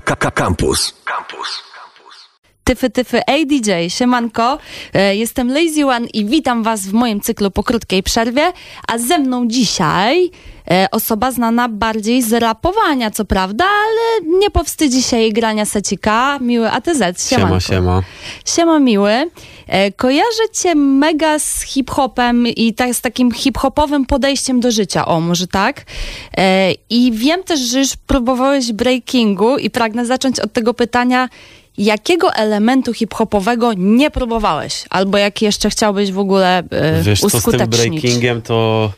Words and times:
Campus. 0.00 0.92
Campus. 1.04 1.62
Tyfy, 2.68 2.90
tyfy, 2.90 3.20
ADJ, 3.26 3.70
siemanko, 3.88 4.58
e, 4.94 5.16
jestem 5.16 5.48
Lazy 5.48 5.86
One 5.86 6.06
i 6.06 6.24
witam 6.24 6.62
was 6.62 6.80
w 6.80 6.92
moim 6.92 7.20
cyklu 7.20 7.50
po 7.50 7.62
krótkiej 7.62 8.02
przerwie, 8.02 8.52
a 8.88 8.98
ze 8.98 9.18
mną 9.18 9.48
dzisiaj 9.48 10.30
e, 10.70 10.88
osoba 10.90 11.30
znana 11.30 11.68
bardziej 11.68 12.22
z 12.22 12.32
rapowania, 12.32 13.10
co 13.10 13.24
prawda, 13.24 13.64
ale 13.64 14.30
nie 14.38 14.50
powstydzi 14.50 15.02
się 15.02 15.16
jej 15.16 15.32
grania 15.32 15.64
secika, 15.64 16.38
miły 16.38 16.70
ATZ, 16.70 17.28
siemanko. 17.28 17.60
Siema, 17.60 17.60
siema. 17.60 18.02
Siema 18.44 18.78
miły. 18.78 19.30
E, 19.66 19.92
kojarzę 19.92 20.48
cię 20.52 20.74
mega 20.74 21.38
z 21.38 21.62
hip-hopem 21.62 22.46
i 22.46 22.74
tak, 22.74 22.94
z 22.94 23.00
takim 23.00 23.32
hip-hopowym 23.32 24.06
podejściem 24.06 24.60
do 24.60 24.70
życia, 24.70 25.06
o 25.06 25.20
może 25.20 25.46
tak. 25.46 25.84
I 26.90 27.12
wiem 27.12 27.42
też, 27.44 27.60
że 27.60 27.78
już 27.78 27.96
próbowałeś 28.06 28.72
breakingu 28.72 29.58
i 29.58 29.70
pragnę 29.70 30.06
zacząć 30.06 30.40
od 30.40 30.52
tego 30.52 30.74
pytania, 30.74 31.28
jakiego 31.78 32.32
elementu 32.34 32.94
hip-hopowego 32.94 33.72
nie 33.76 34.10
próbowałeś? 34.10 34.84
Albo 34.90 35.18
jaki 35.18 35.44
jeszcze 35.44 35.70
chciałbyś 35.70 36.12
w 36.12 36.18
ogóle 36.18 36.58
e, 36.70 37.02
Wiesz 37.02 37.20
co, 37.20 37.28
z 37.28 37.32
tym 37.32 37.38
uskutecznić? 37.38 37.68
breakingiem 38.02 38.42
to, 38.42 38.92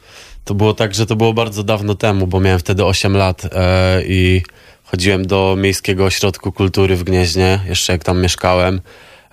to 0.45 0.55
było 0.55 0.75
tak, 0.75 0.95
że 0.95 1.07
to 1.07 1.16
było 1.16 1.33
bardzo 1.33 1.62
dawno 1.62 1.95
temu, 1.95 2.27
bo 2.27 2.41
miałem 2.41 2.59
wtedy 2.59 2.85
8 2.85 3.16
lat 3.16 3.43
e, 3.45 4.02
i 4.07 4.43
chodziłem 4.85 5.27
do 5.27 5.57
Miejskiego 5.59 6.05
Ośrodku 6.05 6.52
Kultury 6.52 6.97
w 6.97 7.05
Gnieźnie, 7.05 7.61
jeszcze 7.69 7.93
jak 7.93 8.05
tam 8.05 8.21
mieszkałem, 8.23 8.80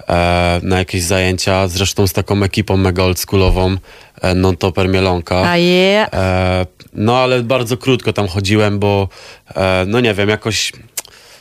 e, 0.09 0.59
na 0.63 0.77
jakieś 0.77 1.03
zajęcia, 1.03 1.67
zresztą 1.67 2.07
z 2.07 2.13
taką 2.13 2.43
ekipą 2.43 2.77
mega 2.77 3.03
oldschoolową, 3.03 3.75
e, 4.21 4.33
Non-Topper 4.35 4.89
Mielonka. 4.89 5.49
A 5.49 5.57
je, 5.57 6.07
E, 6.13 6.65
no 6.93 7.17
ale 7.17 7.43
bardzo 7.43 7.77
krótko 7.77 8.13
tam 8.13 8.27
chodziłem, 8.27 8.79
bo 8.79 9.07
e, 9.55 9.85
no 9.87 9.99
nie 9.99 10.13
wiem, 10.13 10.29
jakoś 10.29 10.71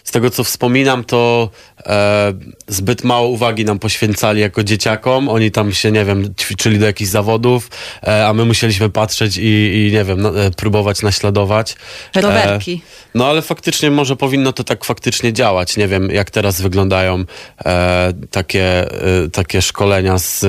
z 0.07 0.11
tego 0.11 0.31
co 0.31 0.45
wspominam, 0.45 1.05
to 1.05 1.51
e, 1.87 2.33
zbyt 2.69 3.05
mało 3.05 3.29
uwagi 3.29 3.65
nam 3.65 3.79
poświęcali 3.79 4.41
jako 4.41 4.65
dzieciakom. 4.65 5.29
Oni 5.29 5.51
tam 5.51 5.73
się, 5.73 5.93
nie 5.93 6.05
wiem, 6.05 6.35
ćwiczyli 6.35 6.79
do 6.79 6.87
jakichś 6.87 7.11
zawodów, 7.11 7.71
e, 8.03 8.27
a 8.27 8.33
my 8.33 8.45
musieliśmy 8.45 8.91
patrzeć 8.91 9.37
i, 9.37 9.43
i 9.89 9.93
nie 9.93 10.05
wiem, 10.05 10.21
no, 10.21 10.45
e, 10.45 10.51
próbować 10.51 11.03
naśladować. 11.03 11.77
rowerki. 12.15 12.83
E, 12.85 13.09
no 13.15 13.27
ale 13.27 13.43
faktycznie 13.43 13.91
może 13.91 14.17
powinno 14.17 14.53
to 14.53 14.65
tak 14.65 14.85
faktycznie 14.85 15.33
działać. 15.33 15.77
Nie 15.77 15.89
wiem, 15.89 16.11
jak 16.11 16.31
teraz 16.31 16.61
wyglądają 16.61 17.25
e, 17.65 18.13
takie, 18.31 18.93
e, 19.25 19.29
takie 19.33 19.63
szkolenia 19.63 20.19
z, 20.19 20.41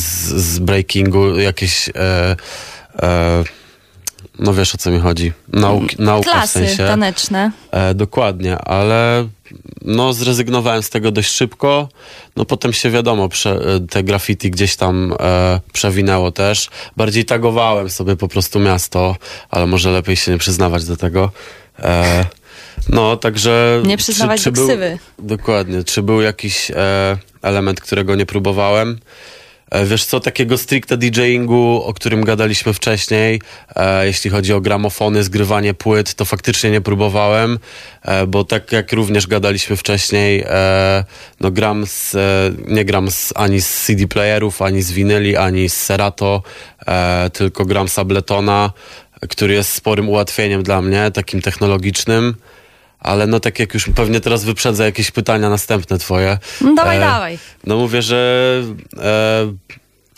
z, 0.00 0.34
z 0.34 0.58
breakingu, 0.58 1.38
jakieś... 1.38 1.90
No 4.38 4.54
wiesz 4.54 4.74
o 4.74 4.78
co 4.78 4.90
mi 4.90 4.98
chodzi. 5.00 5.32
Nauk, 5.52 5.98
nauka 5.98 6.30
w 6.30 6.32
Klasy 6.32 6.52
sensie. 6.52 6.86
taneczne. 6.86 7.50
E, 7.70 7.94
dokładnie, 7.94 8.58
ale 8.58 9.28
no 9.82 10.12
zrezygnowałem 10.12 10.82
z 10.82 10.90
tego 10.90 11.10
dość 11.10 11.30
szybko. 11.30 11.88
No 12.36 12.44
potem 12.44 12.72
się 12.72 12.90
wiadomo, 12.90 13.28
prze, 13.28 13.50
e, 13.50 13.80
te 13.90 14.02
graffiti 14.02 14.50
gdzieś 14.50 14.76
tam 14.76 15.14
e, 15.20 15.60
przewinęło 15.72 16.32
też. 16.32 16.68
Bardziej 16.96 17.24
tagowałem 17.24 17.90
sobie 17.90 18.16
po 18.16 18.28
prostu 18.28 18.60
miasto, 18.60 19.16
ale 19.50 19.66
może 19.66 19.90
lepiej 19.90 20.16
się 20.16 20.32
nie 20.32 20.38
przyznawać 20.38 20.84
do 20.84 20.96
tego. 20.96 21.30
E, 21.78 22.24
no, 22.88 23.16
także... 23.16 23.82
Nie 23.86 23.96
przyznawać 23.96 24.44
do 24.44 24.52
był, 24.52 24.68
ksywy. 24.68 24.98
Dokładnie. 25.18 25.84
Czy 25.84 26.02
był 26.02 26.20
jakiś 26.20 26.70
e, 26.70 27.16
element, 27.42 27.80
którego 27.80 28.14
nie 28.14 28.26
próbowałem? 28.26 28.98
E, 29.74 29.84
Wiesz 29.84 30.04
co, 30.04 30.20
takiego 30.20 30.58
stricte 30.58 30.96
DJingu, 30.96 31.82
o 31.86 31.94
którym 31.94 32.24
gadaliśmy 32.24 32.72
wcześniej, 32.72 33.40
e, 33.76 34.06
jeśli 34.06 34.30
chodzi 34.30 34.52
o 34.52 34.60
gramofony, 34.60 35.24
zgrywanie 35.24 35.74
płyt, 35.74 36.14
to 36.14 36.24
faktycznie 36.24 36.70
nie 36.70 36.80
próbowałem, 36.80 37.58
e, 38.02 38.26
bo 38.26 38.44
tak 38.44 38.72
jak 38.72 38.92
również 38.92 39.26
gadaliśmy 39.26 39.76
wcześniej, 39.76 40.44
no 41.40 41.50
gram 41.50 41.86
z, 41.86 42.16
nie 42.68 42.84
gram 42.84 43.10
z, 43.10 43.32
ani 43.36 43.60
z 43.60 43.84
CD 43.86 44.08
playerów, 44.08 44.62
ani 44.62 44.82
z 44.82 44.92
winyli, 44.92 45.36
ani 45.36 45.68
z 45.68 45.76
Serato, 45.76 46.42
tylko 47.32 47.64
gram 47.64 47.88
z 47.88 47.98
Abletona, 47.98 48.72
który 49.28 49.54
jest 49.54 49.72
sporym 49.72 50.08
ułatwieniem 50.08 50.62
dla 50.62 50.82
mnie, 50.82 51.10
takim 51.14 51.42
technologicznym. 51.42 52.34
Ale 53.04 53.26
no 53.26 53.40
tak 53.40 53.58
jak 53.58 53.74
już 53.74 53.90
pewnie 53.94 54.20
teraz 54.20 54.44
wyprzedzę 54.44 54.84
jakieś 54.84 55.10
pytania 55.10 55.50
następne 55.50 55.98
twoje. 55.98 56.38
No 56.60 56.74
dawaj, 56.74 57.00
dawaj. 57.00 57.38
No 57.66 57.76
mówię, 57.76 58.02
że 58.02 58.62
e, 58.98 59.52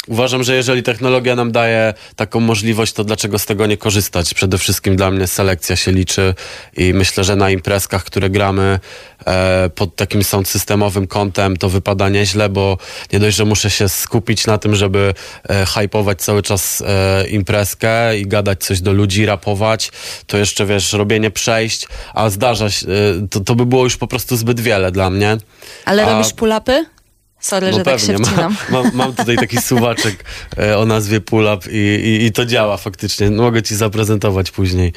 uważam, 0.06 0.44
że 0.44 0.56
jeżeli 0.56 0.82
technologia 0.82 1.36
nam 1.36 1.52
daje 1.52 1.94
taką 2.16 2.40
możliwość, 2.40 2.92
to 2.92 3.04
dlaczego 3.04 3.38
z 3.38 3.46
tego 3.46 3.66
nie 3.66 3.76
korzystać? 3.76 4.34
Przede 4.34 4.58
wszystkim 4.58 4.96
dla 4.96 5.10
mnie 5.10 5.26
selekcja 5.26 5.76
się 5.76 5.92
liczy 5.92 6.34
i 6.76 6.94
myślę, 6.94 7.24
że 7.24 7.36
na 7.36 7.50
imprezkach, 7.50 8.04
które 8.04 8.30
gramy 8.30 8.78
e, 9.26 9.70
pod 9.74 9.96
takim 9.96 10.24
sound 10.24 10.48
systemowym 10.48 11.06
kątem, 11.06 11.56
to 11.56 11.68
wypada 11.68 12.08
nieźle, 12.08 12.48
bo 12.48 12.78
nie 13.12 13.18
dość, 13.18 13.36
że 13.36 13.44
muszę 13.44 13.70
się 13.70 13.88
skupić 13.88 14.46
na 14.46 14.58
tym, 14.58 14.74
żeby 14.74 15.14
e, 15.48 15.66
hypować 15.66 16.22
cały 16.22 16.42
czas 16.42 16.82
e, 16.86 17.28
imprezkę 17.28 18.18
i 18.18 18.26
gadać 18.26 18.64
coś 18.64 18.80
do 18.80 18.92
ludzi, 18.92 19.26
rapować, 19.26 19.92
to 20.26 20.38
jeszcze 20.38 20.66
wiesz, 20.66 20.92
robienie 20.92 21.30
przejść, 21.30 21.88
a 22.14 22.30
zdarza 22.30 22.70
się, 22.70 22.86
e, 22.86 23.28
to, 23.30 23.40
to 23.40 23.54
by 23.54 23.66
było 23.66 23.84
już 23.84 23.96
po 23.96 24.06
prostu 24.06 24.36
zbyt 24.36 24.60
wiele 24.60 24.92
dla 24.92 25.10
mnie. 25.10 25.36
Ale 25.84 26.06
A- 26.06 26.12
robisz 26.12 26.34
pull-upy? 26.34 26.95
Sorry, 27.40 27.72
że 27.72 27.84
tak 27.84 28.00
się 28.00 28.18
Ma, 28.18 28.24
wcinam. 28.24 28.56
mam, 28.70 28.90
mam 28.94 29.14
tutaj 29.14 29.36
taki 29.36 29.62
suwaczek 29.62 30.24
e, 30.58 30.78
o 30.78 30.86
nazwie 30.86 31.20
Pull 31.20 31.48
Up 31.54 31.70
i, 31.70 31.76
i, 31.76 32.24
i 32.24 32.32
to 32.32 32.46
działa 32.46 32.76
faktycznie. 32.76 33.30
Mogę 33.30 33.62
ci 33.62 33.76
zaprezentować 33.76 34.50
później. 34.50 34.92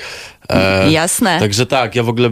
E, 0.49 0.91
Jasne. 0.91 1.39
Także 1.39 1.65
tak, 1.65 1.95
ja 1.95 2.03
w 2.03 2.09
ogóle 2.09 2.27
e, 2.27 2.31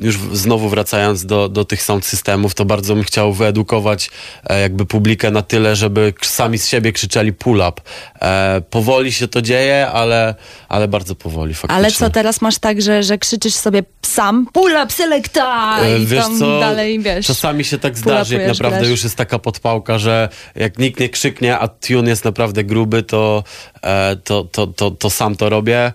już 0.00 0.18
znowu 0.32 0.68
wracając 0.68 1.26
do, 1.26 1.48
do 1.48 1.64
tych 1.64 1.82
sound 1.82 2.06
systemów, 2.06 2.54
to 2.54 2.64
bardzo 2.64 2.94
bym 2.94 3.04
chciał 3.04 3.32
wyedukować 3.32 4.10
e, 4.46 4.60
jakby 4.60 4.86
publikę 4.86 5.30
na 5.30 5.42
tyle, 5.42 5.76
żeby 5.76 6.14
sami 6.22 6.58
z 6.58 6.68
siebie 6.68 6.92
krzyczeli 6.92 7.32
pull 7.32 7.62
up. 7.68 7.82
E, 8.22 8.62
powoli 8.70 9.12
się 9.12 9.28
to 9.28 9.42
dzieje, 9.42 9.88
ale, 9.88 10.34
ale 10.68 10.88
bardzo 10.88 11.14
powoli 11.14 11.54
faktycznie. 11.54 11.76
Ale 11.76 11.90
co 11.92 12.10
teraz 12.10 12.40
masz 12.40 12.58
tak, 12.58 12.82
że, 12.82 13.02
że 13.02 13.18
krzyczysz 13.18 13.54
sobie 13.54 13.82
sam 14.02 14.46
pull-up 14.52 14.92
selecta 14.92 15.78
E, 15.82 15.98
i 15.98 16.06
Wiesz 16.06 16.24
tam 16.24 16.38
co, 16.38 16.60
dalej, 16.60 17.00
wiesz. 17.00 17.26
czasami 17.26 17.64
się 17.64 17.78
tak 17.78 17.98
zdarzy, 17.98 18.34
jak 18.34 18.48
naprawdę 18.48 18.78
grasz. 18.78 18.90
już 18.90 19.04
jest 19.04 19.16
taka 19.16 19.38
podpałka, 19.38 19.98
że 19.98 20.28
jak 20.54 20.78
nikt 20.78 21.00
nie 21.00 21.08
krzyknie, 21.08 21.58
a 21.58 21.68
tune 21.68 22.10
jest 22.10 22.24
naprawdę 22.24 22.64
gruby, 22.64 23.02
to, 23.02 23.44
e, 23.82 24.16
to, 24.24 24.44
to, 24.44 24.66
to, 24.66 24.90
to 24.90 25.10
sam 25.10 25.36
to 25.36 25.48
robię, 25.48 25.92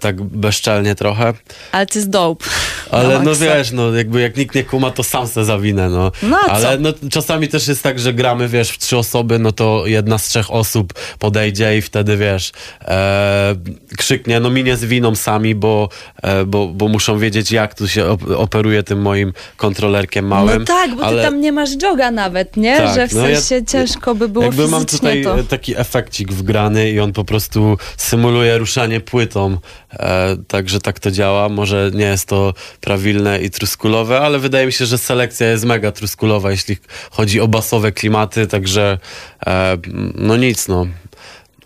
tak 0.00 0.22
bezczelnie 0.56 0.94
trochę. 0.94 1.32
Ale 1.72 1.86
to 1.86 1.98
jest 1.98 2.10
dope. 2.10 2.44
Ale 2.90 3.18
no 3.18 3.24
maksa. 3.24 3.44
wiesz, 3.44 3.72
no 3.72 3.94
jakby 3.94 4.20
jak 4.20 4.36
nikt 4.36 4.54
nie 4.54 4.64
kuma, 4.64 4.90
to 4.90 5.02
sam 5.04 5.26
se 5.26 5.44
zawinę, 5.44 5.88
no. 5.90 6.12
No, 6.22 6.36
Ale 6.48 6.76
co? 6.76 6.82
no, 6.82 7.08
czasami 7.10 7.48
też 7.48 7.68
jest 7.68 7.82
tak, 7.82 7.98
że 7.98 8.14
gramy, 8.14 8.48
wiesz, 8.48 8.70
w 8.70 8.78
trzy 8.78 8.96
osoby, 8.96 9.38
no 9.38 9.52
to 9.52 9.82
jedna 9.86 10.18
z 10.18 10.28
trzech 10.28 10.50
osób 10.50 10.92
podejdzie 11.18 11.78
i 11.78 11.82
wtedy, 11.82 12.16
wiesz, 12.16 12.52
e, 12.84 13.54
krzyknie, 13.98 14.40
no 14.40 14.50
mi 14.50 14.64
nie 14.64 14.76
zwiną 14.76 15.14
sami, 15.14 15.54
bo, 15.54 15.88
e, 16.22 16.44
bo, 16.44 16.66
bo 16.68 16.88
muszą 16.88 17.18
wiedzieć, 17.18 17.52
jak 17.52 17.74
tu 17.74 17.88
się 17.88 18.04
op- 18.04 18.34
operuje 18.36 18.82
tym 18.82 19.02
moim 19.02 19.32
kontrolerkiem 19.56 20.26
małym. 20.26 20.58
No 20.58 20.64
tak, 20.64 20.96
bo 20.96 21.04
ale... 21.04 21.16
ty 21.22 21.28
tam 21.30 21.40
nie 21.40 21.52
masz 21.52 21.70
joga 21.82 22.10
nawet, 22.10 22.56
nie? 22.56 22.76
Tak, 22.76 22.94
że 22.94 23.08
w 23.08 23.12
no 23.12 23.28
ja- 23.28 23.40
sensie 23.40 23.66
ciężko 23.66 24.14
by 24.14 24.28
było 24.28 24.44
Jakby 24.44 24.68
mam 24.68 24.84
fizycznie 24.86 24.98
tutaj 25.16 25.22
to. 25.24 25.42
taki 25.48 25.76
efekcik 25.78 26.32
wgrany 26.32 26.90
i 26.90 27.00
on 27.00 27.12
po 27.12 27.24
prostu 27.24 27.78
symuluje 27.96 28.58
ruszanie 28.58 29.00
płytą, 29.00 29.58
e, 29.92 30.36
także 30.48 30.80
tak 30.80 31.00
to 31.00 31.10
działa. 31.10 31.48
Może 31.48 31.90
nie 31.94 32.04
jest 32.04 32.28
to 32.28 32.54
prawilne 32.80 33.40
i 33.40 33.50
truskulowe, 33.50 34.20
ale 34.20 34.38
wydaje 34.38 34.66
mi 34.66 34.72
się, 34.72 34.86
że 34.86 34.98
selekcja 34.98 35.50
jest 35.50 35.64
mega 35.64 35.92
truskulowa, 35.92 36.50
jeśli 36.50 36.76
chodzi 37.10 37.40
o 37.40 37.48
basowe 37.48 37.92
klimaty, 37.92 38.46
także 38.46 38.98
e, 39.46 39.76
no 40.14 40.36
nic, 40.36 40.68
no. 40.68 40.86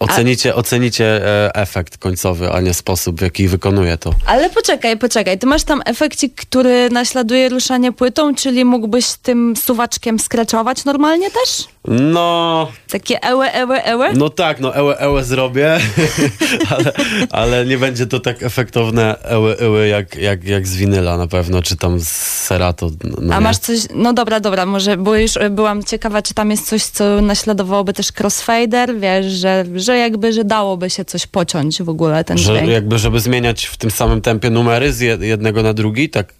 Ocenicie, 0.00 0.54
ocenicie 0.54 1.26
e, 1.26 1.54
efekt 1.54 1.98
końcowy, 1.98 2.52
a 2.52 2.60
nie 2.60 2.74
sposób, 2.74 3.18
w 3.18 3.22
jaki 3.22 3.48
wykonuje 3.48 3.96
to. 3.98 4.14
Ale 4.26 4.50
poczekaj, 4.50 4.98
poczekaj. 4.98 5.38
Ty 5.38 5.46
masz 5.46 5.64
tam 5.64 5.82
efekcik, 5.84 6.34
który 6.34 6.90
naśladuje 6.90 7.48
ruszanie 7.48 7.92
płytą, 7.92 8.34
czyli 8.34 8.64
mógłbyś 8.64 9.06
tym 9.22 9.54
suwaczkiem 9.56 10.18
skraczować 10.18 10.84
normalnie 10.84 11.30
też? 11.30 11.64
No, 11.88 12.68
Takie 12.90 13.22
ełe, 13.22 13.52
ełe, 13.52 13.84
ełe? 13.84 14.12
No 14.12 14.30
tak, 14.30 14.60
no 14.60 14.74
ełe, 14.74 14.98
ełe 14.98 15.24
zrobię, 15.24 15.78
ale, 16.70 16.92
ale 17.30 17.66
nie 17.66 17.78
będzie 17.78 18.06
to 18.06 18.20
tak 18.20 18.42
efektowne 18.42 19.16
ełe, 19.22 19.56
ełe 19.58 19.88
jak, 19.88 20.16
jak, 20.16 20.44
jak 20.44 20.66
z 20.66 20.76
winyla 20.76 21.16
na 21.16 21.26
pewno, 21.26 21.62
czy 21.62 21.76
tam 21.76 22.00
z 22.00 22.08
Serato. 22.46 22.90
No 23.20 23.34
A 23.34 23.38
nie. 23.38 23.44
masz 23.44 23.58
coś, 23.58 23.78
no 23.94 24.12
dobra, 24.12 24.40
dobra, 24.40 24.66
może, 24.66 24.96
bo 24.96 25.16
już 25.16 25.32
byłam 25.50 25.84
ciekawa, 25.84 26.22
czy 26.22 26.34
tam 26.34 26.50
jest 26.50 26.66
coś, 26.68 26.84
co 26.84 27.20
naśladowałoby 27.20 27.92
też 27.92 28.08
crossfader, 28.20 28.98
wiesz, 28.98 29.26
że, 29.26 29.64
że 29.76 29.98
jakby, 29.98 30.32
że 30.32 30.44
dałoby 30.44 30.90
się 30.90 31.04
coś 31.04 31.26
pociąć 31.26 31.82
w 31.82 31.88
ogóle 31.88 32.24
ten 32.24 32.38
Że 32.38 32.52
dźwięk. 32.52 32.68
jakby, 32.70 32.98
żeby 32.98 33.20
zmieniać 33.20 33.64
w 33.66 33.76
tym 33.76 33.90
samym 33.90 34.20
tempie 34.20 34.50
numery 34.50 34.92
z 34.92 35.00
jed- 35.00 35.22
jednego 35.22 35.62
na 35.62 35.72
drugi, 35.74 36.08
tak 36.10 36.32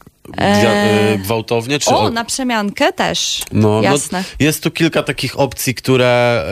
y, 1.14 1.18
gwałtownie? 1.18 1.78
Czy 1.78 1.90
O, 1.90 2.00
o- 2.00 2.10
na 2.10 2.24
przemiankę 2.24 2.92
też. 2.92 3.42
no, 3.52 3.82
Jasne. 3.82 4.18
No, 4.18 4.44
jest 4.46 4.62
tu 4.62 4.70
kilka 4.70 5.02
takich 5.02 5.38
opcji, 5.40 5.74
które, 5.74 6.44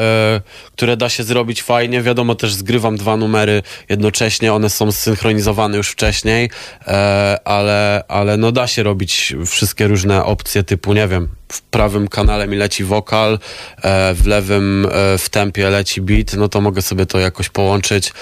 e, 0.44 0.70
które 0.72 0.96
da 0.96 1.08
się 1.08 1.22
zrobić 1.22 1.62
fajnie. 1.62 2.02
Wiadomo, 2.02 2.34
też 2.34 2.54
zgrywam 2.54 2.96
dwa 2.96 3.16
numery 3.16 3.62
jednocześnie, 3.88 4.52
one 4.54 4.70
są 4.70 4.92
synchronizowane 4.92 5.76
już 5.76 5.88
wcześniej, 5.88 6.50
e, 6.86 7.38
ale, 7.44 8.04
ale 8.08 8.36
no 8.36 8.52
da 8.52 8.66
się 8.66 8.82
robić 8.82 9.34
wszystkie 9.46 9.86
różne 9.88 10.24
opcje 10.24 10.62
typu, 10.62 10.92
nie 10.92 11.08
wiem, 11.08 11.28
w 11.52 11.62
prawym 11.62 12.08
kanale 12.08 12.48
mi 12.48 12.56
leci 12.56 12.84
wokal, 12.84 13.38
e, 13.82 14.14
w 14.14 14.26
lewym 14.26 14.86
e, 14.86 15.18
w 15.18 15.28
tempie 15.28 15.70
leci 15.70 16.00
beat, 16.00 16.32
no 16.34 16.48
to 16.48 16.60
mogę 16.60 16.82
sobie 16.82 17.06
to 17.06 17.18
jakoś 17.18 17.48
połączyć. 17.48 18.12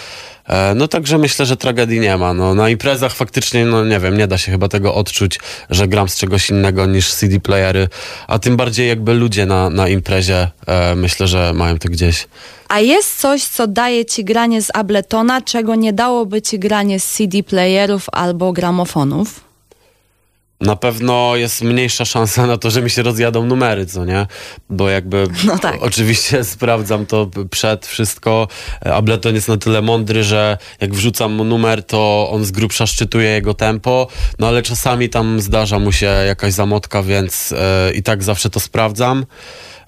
E, 0.49 0.75
No 0.75 0.89
także 0.89 1.19
myślę, 1.19 1.47
że 1.47 1.57
tragedii 1.57 2.01
nie 2.01 2.17
ma. 2.17 2.35
No, 2.35 2.55
na 2.55 2.69
imprezach 2.69 3.15
faktycznie, 3.15 3.65
no 3.65 3.85
nie 3.85 4.01
wiem, 4.01 4.19
nie 4.19 4.27
da 4.27 4.39
się 4.39 4.53
chyba 4.53 4.69
tego 4.69 4.95
odczuć, 4.95 5.41
że 5.71 5.89
gram 5.89 6.09
z 6.09 6.17
czegoś 6.17 6.51
innego 6.51 6.87
niż 6.87 7.15
CD 7.15 7.41
playery, 7.41 7.89
a 8.29 8.39
tym 8.39 8.57
bardziej 8.57 8.89
jakby 8.89 9.15
ludzie 9.15 9.47
na, 9.47 9.71
na 9.71 9.89
imprezie 9.89 10.51
e, 10.67 10.95
myślę, 10.95 11.27
że 11.27 11.53
mają 11.53 11.79
to 11.79 11.89
gdzieś. 11.89 12.29
A 12.69 12.81
jest 12.81 13.21
coś, 13.21 13.45
co 13.45 13.67
daje 13.67 14.05
ci 14.05 14.25
granie 14.25 14.63
z 14.63 14.71
Abletona, 14.75 15.41
czego 15.43 15.75
nie 15.75 15.93
dałoby 15.93 16.43
ci 16.43 16.59
granie 16.59 17.01
z 17.01 17.13
CD 17.13 17.43
playerów 17.43 18.07
albo 18.13 18.53
gramofonów? 18.53 19.46
Na 20.61 20.77
pewno 20.77 21.37
jest 21.37 21.63
mniejsza 21.63 22.05
szansa 22.05 22.47
na 22.47 22.57
to, 22.57 22.71
że 22.71 22.83
mi 22.83 22.91
się 22.91 23.03
rozjadą 23.03 23.47
numery, 23.47 23.87
co 23.87 24.05
nie? 24.05 24.27
Bo 24.71 24.89
jakby 24.89 25.27
No 25.45 25.59
tak. 25.59 25.83
oczywiście 25.83 26.45
sprawdzam 26.45 27.07
to 27.07 27.31
przed 27.51 27.87
wszystko. 27.87 28.49
Ableton 28.81 29.35
jest 29.35 29.49
na 29.49 29.57
tyle 29.57 29.83
mądry, 29.83 30.25
że 30.25 30.59
jak 30.81 30.95
wrzucam 30.95 31.33
mu 31.33 31.45
numer, 31.45 31.83
to 31.83 32.29
on 32.31 32.45
z 32.45 32.51
grubsza 32.51 32.87
szczytuje 32.87 33.31
jego 33.31 33.55
tempo, 33.55 34.09
no 34.39 34.49
ale 34.49 34.63
czasami 34.63 35.09
tam 35.09 35.41
zdarza 35.41 35.79
mu 35.79 35.93
się 35.93 36.07
jakaś 36.07 36.53
zamotka, 36.53 37.03
więc 37.03 37.53
e, 37.53 37.93
i 37.95 38.03
tak 38.03 38.23
zawsze 38.23 38.51
to 38.51 38.61
sprawdzam. 38.61 39.27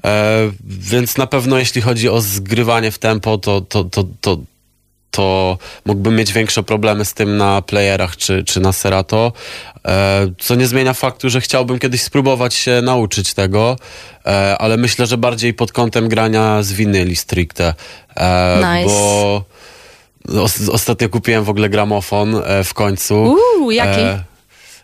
E, 0.05 0.50
więc 0.64 1.17
na 1.17 1.26
pewno 1.26 1.59
jeśli 1.59 1.81
chodzi 1.81 2.09
o 2.09 2.21
zgrywanie 2.21 2.91
w 2.91 2.99
tempo, 2.99 3.38
to, 3.38 3.61
to, 3.61 3.85
to, 3.85 4.05
to, 4.21 4.38
to 5.11 5.59
mógłbym 5.85 6.17
mieć 6.17 6.33
większe 6.33 6.63
problemy 6.63 7.05
z 7.05 7.15
tym 7.15 7.37
na 7.37 7.63
playerach 7.63 8.17
czy, 8.17 8.45
czy 8.45 8.61
na 8.61 8.73
Serato, 8.73 9.33
e, 9.85 10.27
co 10.39 10.55
nie 10.55 10.67
zmienia 10.67 10.95
faktu, 10.95 11.31
że 11.31 11.41
chciałbym 11.41 11.79
kiedyś 11.79 12.03
spróbować 12.03 12.55
się 12.55 12.83
nauczyć 12.83 13.35
tego, 13.35 13.77
e, 14.27 14.59
ale 14.59 14.77
myślę, 14.77 15.07
że 15.07 15.19
bardziej 15.19 15.55
pod 15.55 15.73
kątem 15.73 16.09
grania 16.09 16.63
z 16.63 16.73
winyli 16.73 17.17
stricte, 17.17 17.75
e, 18.17 18.57
Nice. 18.57 18.95
bo 18.95 19.45
os, 20.43 20.69
ostatnio 20.69 21.09
kupiłem 21.09 21.45
w 21.45 21.51
ogóle 21.51 21.69
gramofon 21.69 22.43
w 22.65 22.75
końcu. 22.75 23.37
Uuu, 23.59 23.71
jaki? 23.71 24.28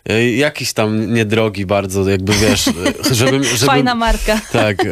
E, 0.09 0.31
jakiś 0.31 0.73
tam 0.73 1.13
niedrogi 1.13 1.65
bardzo, 1.65 2.09
jakby 2.09 2.33
wiesz, 2.33 2.67
e, 2.67 2.71
żebym... 3.15 3.43
żebym 3.57 3.67
Fajna 3.67 3.95
marka. 3.95 4.41
tak. 4.51 4.85
e, 4.85 4.89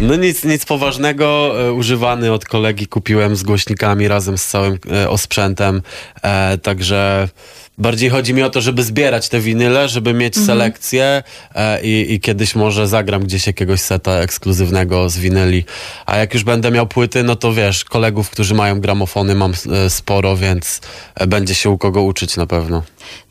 No 0.00 0.16
nic, 0.16 0.44
nic 0.44 0.64
poważnego. 0.64 1.54
Używany 1.74 2.32
od 2.32 2.44
kolegi 2.44 2.86
kupiłem 2.86 3.36
z 3.36 3.42
głośnikami 3.42 4.08
razem 4.08 4.38
z 4.38 4.46
całym 4.46 4.78
osprzętem. 5.08 5.82
Także 6.62 7.28
bardziej 7.78 8.10
chodzi 8.10 8.34
mi 8.34 8.42
o 8.42 8.50
to, 8.50 8.60
żeby 8.60 8.82
zbierać 8.82 9.28
te 9.28 9.40
winyle, 9.40 9.88
żeby 9.88 10.14
mieć 10.14 10.36
selekcję 10.46 11.22
e, 11.54 11.82
i, 11.82 12.14
i 12.14 12.20
kiedyś 12.20 12.54
może 12.54 12.88
zagram 12.88 13.24
gdzieś 13.24 13.46
jakiegoś 13.46 13.80
seta 13.80 14.12
ekskluzywnego 14.12 15.08
z 15.08 15.18
winyli. 15.18 15.64
A 16.06 16.16
jak 16.16 16.34
już 16.34 16.44
będę 16.44 16.70
miał 16.70 16.86
płyty, 16.86 17.22
no 17.22 17.36
to 17.36 17.52
wiesz, 17.52 17.84
kolegów, 17.84 18.30
którzy 18.30 18.54
mają 18.54 18.80
gramofony 18.80 19.34
mam 19.34 19.52
e, 19.72 19.90
sporo, 19.90 20.36
więc 20.36 20.80
e, 21.14 21.26
będzie 21.26 21.54
się 21.54 21.70
u 21.70 21.78
kogo 21.78 22.02
uczyć 22.02 22.36
na 22.36 22.46
pewno. 22.46 22.82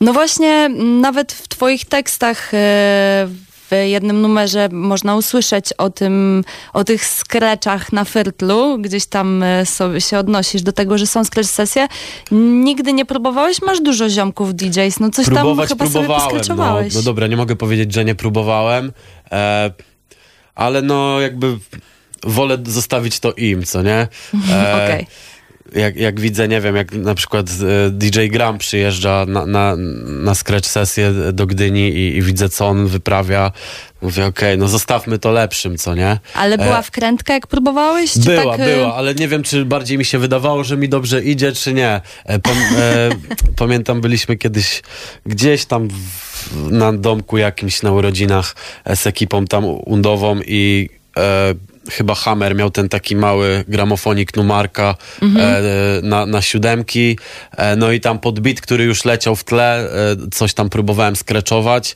No 0.01 0.13
właśnie, 0.13 0.69
nawet 1.01 1.33
w 1.33 1.47
twoich 1.47 1.85
tekstach 1.85 2.53
e, 2.53 3.27
w 3.69 3.75
jednym 3.85 4.21
numerze 4.21 4.69
można 4.71 5.15
usłyszeć 5.15 5.73
o 5.73 5.89
tym, 5.89 6.43
o 6.73 6.83
tych 6.83 7.05
skreczach 7.05 7.91
na 7.91 8.05
fyrtlu, 8.05 8.77
gdzieś 8.77 9.05
tam 9.05 9.43
e, 9.43 9.65
sobie 9.65 10.01
się 10.01 10.17
odnosisz 10.17 10.61
do 10.61 10.71
tego, 10.71 10.97
że 10.97 11.07
są 11.07 11.23
scratch 11.23 11.49
sesje. 11.49 11.87
Nigdy 12.31 12.93
nie 12.93 13.05
próbowałeś? 13.05 13.61
Masz 13.61 13.81
dużo 13.81 14.09
ziomków 14.09 14.55
DJs, 14.55 14.99
no 14.99 15.09
coś 15.09 15.25
Próbować 15.25 15.69
tam 15.69 15.77
chyba 15.77 15.91
sobie 15.91 16.39
próbowałem. 16.39 16.87
No, 16.87 16.91
no 16.95 17.01
dobra, 17.01 17.27
nie 17.27 17.37
mogę 17.37 17.55
powiedzieć, 17.55 17.93
że 17.93 18.05
nie 18.05 18.15
próbowałem, 18.15 18.91
e, 19.31 19.71
ale 20.55 20.81
no 20.81 21.19
jakby 21.19 21.57
wolę 22.23 22.57
zostawić 22.65 23.19
to 23.19 23.33
im, 23.33 23.63
co 23.63 23.81
nie? 23.81 24.07
E, 24.51 24.75
Okej. 24.85 25.07
Jak, 25.73 25.95
jak 25.95 26.19
widzę, 26.19 26.47
nie 26.47 26.61
wiem, 26.61 26.75
jak 26.75 26.91
na 26.91 27.15
przykład 27.15 27.47
e, 27.49 27.89
DJ 27.89 28.27
Gram 28.27 28.57
przyjeżdża 28.57 29.25
na, 29.27 29.45
na, 29.45 29.75
na 30.07 30.35
scratch 30.35 30.67
sesję 30.67 31.13
do 31.33 31.47
Gdyni 31.47 31.89
i, 31.89 32.17
i 32.17 32.21
widzę, 32.21 32.49
co 32.49 32.67
on 32.67 32.87
wyprawia, 32.87 33.51
mówię, 34.01 34.25
okej, 34.25 34.57
no 34.57 34.67
zostawmy 34.67 35.19
to 35.19 35.31
lepszym, 35.31 35.77
co 35.77 35.95
nie? 35.95 36.19
Ale 36.33 36.57
była 36.57 36.79
E, 36.79 36.83
wkrętka, 36.83 37.33
jak 37.33 37.47
próbowałeś? 37.47 38.13
Czy 38.13 38.19
była, 38.19 38.57
tak, 38.57 38.67
e, 38.67 38.75
była, 38.75 38.95
ale 38.95 39.15
nie 39.15 39.27
wiem, 39.27 39.43
czy 39.43 39.65
bardziej 39.65 39.97
mi 39.97 40.05
się 40.05 40.19
wydawało, 40.19 40.63
że 40.63 40.77
mi 40.77 40.89
dobrze 40.89 41.23
idzie, 41.23 41.51
czy 41.51 41.73
nie. 41.73 42.01
E, 42.25 42.39
pam, 42.39 42.57
e, 42.77 43.09
pamiętam, 43.61 44.01
byliśmy 44.01 44.37
kiedyś 44.37 44.81
gdzieś 45.25 45.65
tam 45.65 45.87
w, 45.89 46.71
na 46.71 46.93
domku 46.93 47.37
jakimś 47.37 47.81
na 47.81 47.91
urodzinach 47.91 48.55
z 48.95 49.07
ekipą 49.07 49.45
tam 49.45 49.65
undową 49.65 50.39
i 50.45 50.89
e, 51.17 51.53
chyba 51.91 52.15
Hammer 52.15 52.55
miał 52.55 52.71
ten 52.71 52.89
taki 52.89 53.15
mały 53.15 53.63
gramofonik 53.67 54.35
Numarka 54.35 54.95
e, 55.21 55.61
na, 56.03 56.25
na 56.25 56.41
siódemki. 56.41 57.19
E, 57.57 57.75
no 57.75 57.91
i 57.91 57.99
tam 57.99 58.19
pod 58.19 58.39
beat, 58.39 58.61
który 58.61 58.83
już 58.83 59.05
leciał 59.05 59.35
w 59.35 59.43
tle, 59.43 59.79
e, 59.79 59.89
coś 60.31 60.53
tam 60.53 60.69
próbowałem 60.69 61.15
skreczować. 61.15 61.95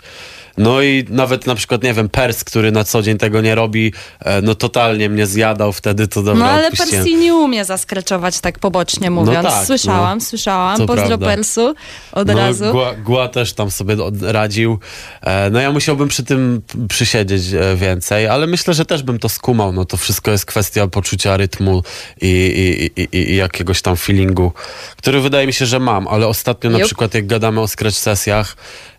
No 0.60 0.82
i 0.82 1.06
nawet 1.10 1.48
na 1.48 1.56
przykład, 1.56 1.84
nie 1.84 1.94
wiem, 1.94 2.10
Pers, 2.10 2.44
który 2.44 2.72
na 2.72 2.84
co 2.84 3.02
dzień 3.02 3.18
tego 3.18 3.42
nie 3.42 3.56
robi, 3.56 3.94
e, 4.20 4.42
no 4.42 4.56
totalnie 4.56 5.10
mnie 5.10 5.28
zjadał 5.28 5.74
wtedy, 5.74 6.08
to 6.08 6.24
dobra, 6.24 6.46
No 6.46 6.52
ale 6.52 6.68
odpuściłem. 6.68 7.04
Persi 7.04 7.16
nie 7.18 7.36
umie 7.36 7.66
zaskreczować 7.66 8.40
tak 8.40 8.60
pobocznie 8.60 9.10
mówiąc. 9.10 9.48
tak, 9.48 9.66
słyszałam, 9.68 10.18
no. 10.18 10.26
słyszałam. 10.26 10.78
To 10.78 10.86
Pozdro 10.86 11.08
prawda. 11.08 11.26
Persu 11.26 11.76
od 12.12 12.28
no, 12.28 12.34
razu. 12.34 12.72
Gła, 12.72 12.94
Gła 12.94 13.28
też 13.28 13.54
tam 13.54 13.72
sobie 13.72 13.96
radził. 14.22 14.80
E, 15.22 15.50
no 15.50 15.60
ja 15.60 15.72
musiałbym 15.72 16.08
przy 16.08 16.24
tym 16.24 16.62
przysiedzieć 16.90 17.54
e, 17.54 17.76
więcej, 17.76 18.28
ale 18.28 18.48
myślę, 18.48 18.74
że 18.74 18.86
też 18.86 19.04
bym 19.04 19.20
to 19.20 19.30
skumał. 19.30 19.74
No 19.74 19.86
to 19.86 19.98
wszystko 19.98 20.32
jest 20.32 20.46
kwestia 20.46 20.88
poczucia 20.88 21.38
rytmu 21.38 21.84
i, 22.22 22.28
i, 22.28 23.02
i, 23.02 23.18
i, 23.18 23.32
i 23.32 23.36
jakiegoś 23.36 23.82
tam 23.82 23.96
feelingu, 23.96 24.52
który 24.98 25.22
wydaje 25.22 25.48
mi 25.48 25.54
się, 25.54 25.66
że 25.66 25.80
mam, 25.80 26.08
ale 26.08 26.28
ostatnio 26.28 26.70
na 26.70 26.78
Jup. 26.80 26.86
przykład 26.86 27.14
jak 27.14 27.28
gadamy 27.28 27.62
o 27.62 27.68
scratch 27.68 27.98
sesjach, 27.98 28.58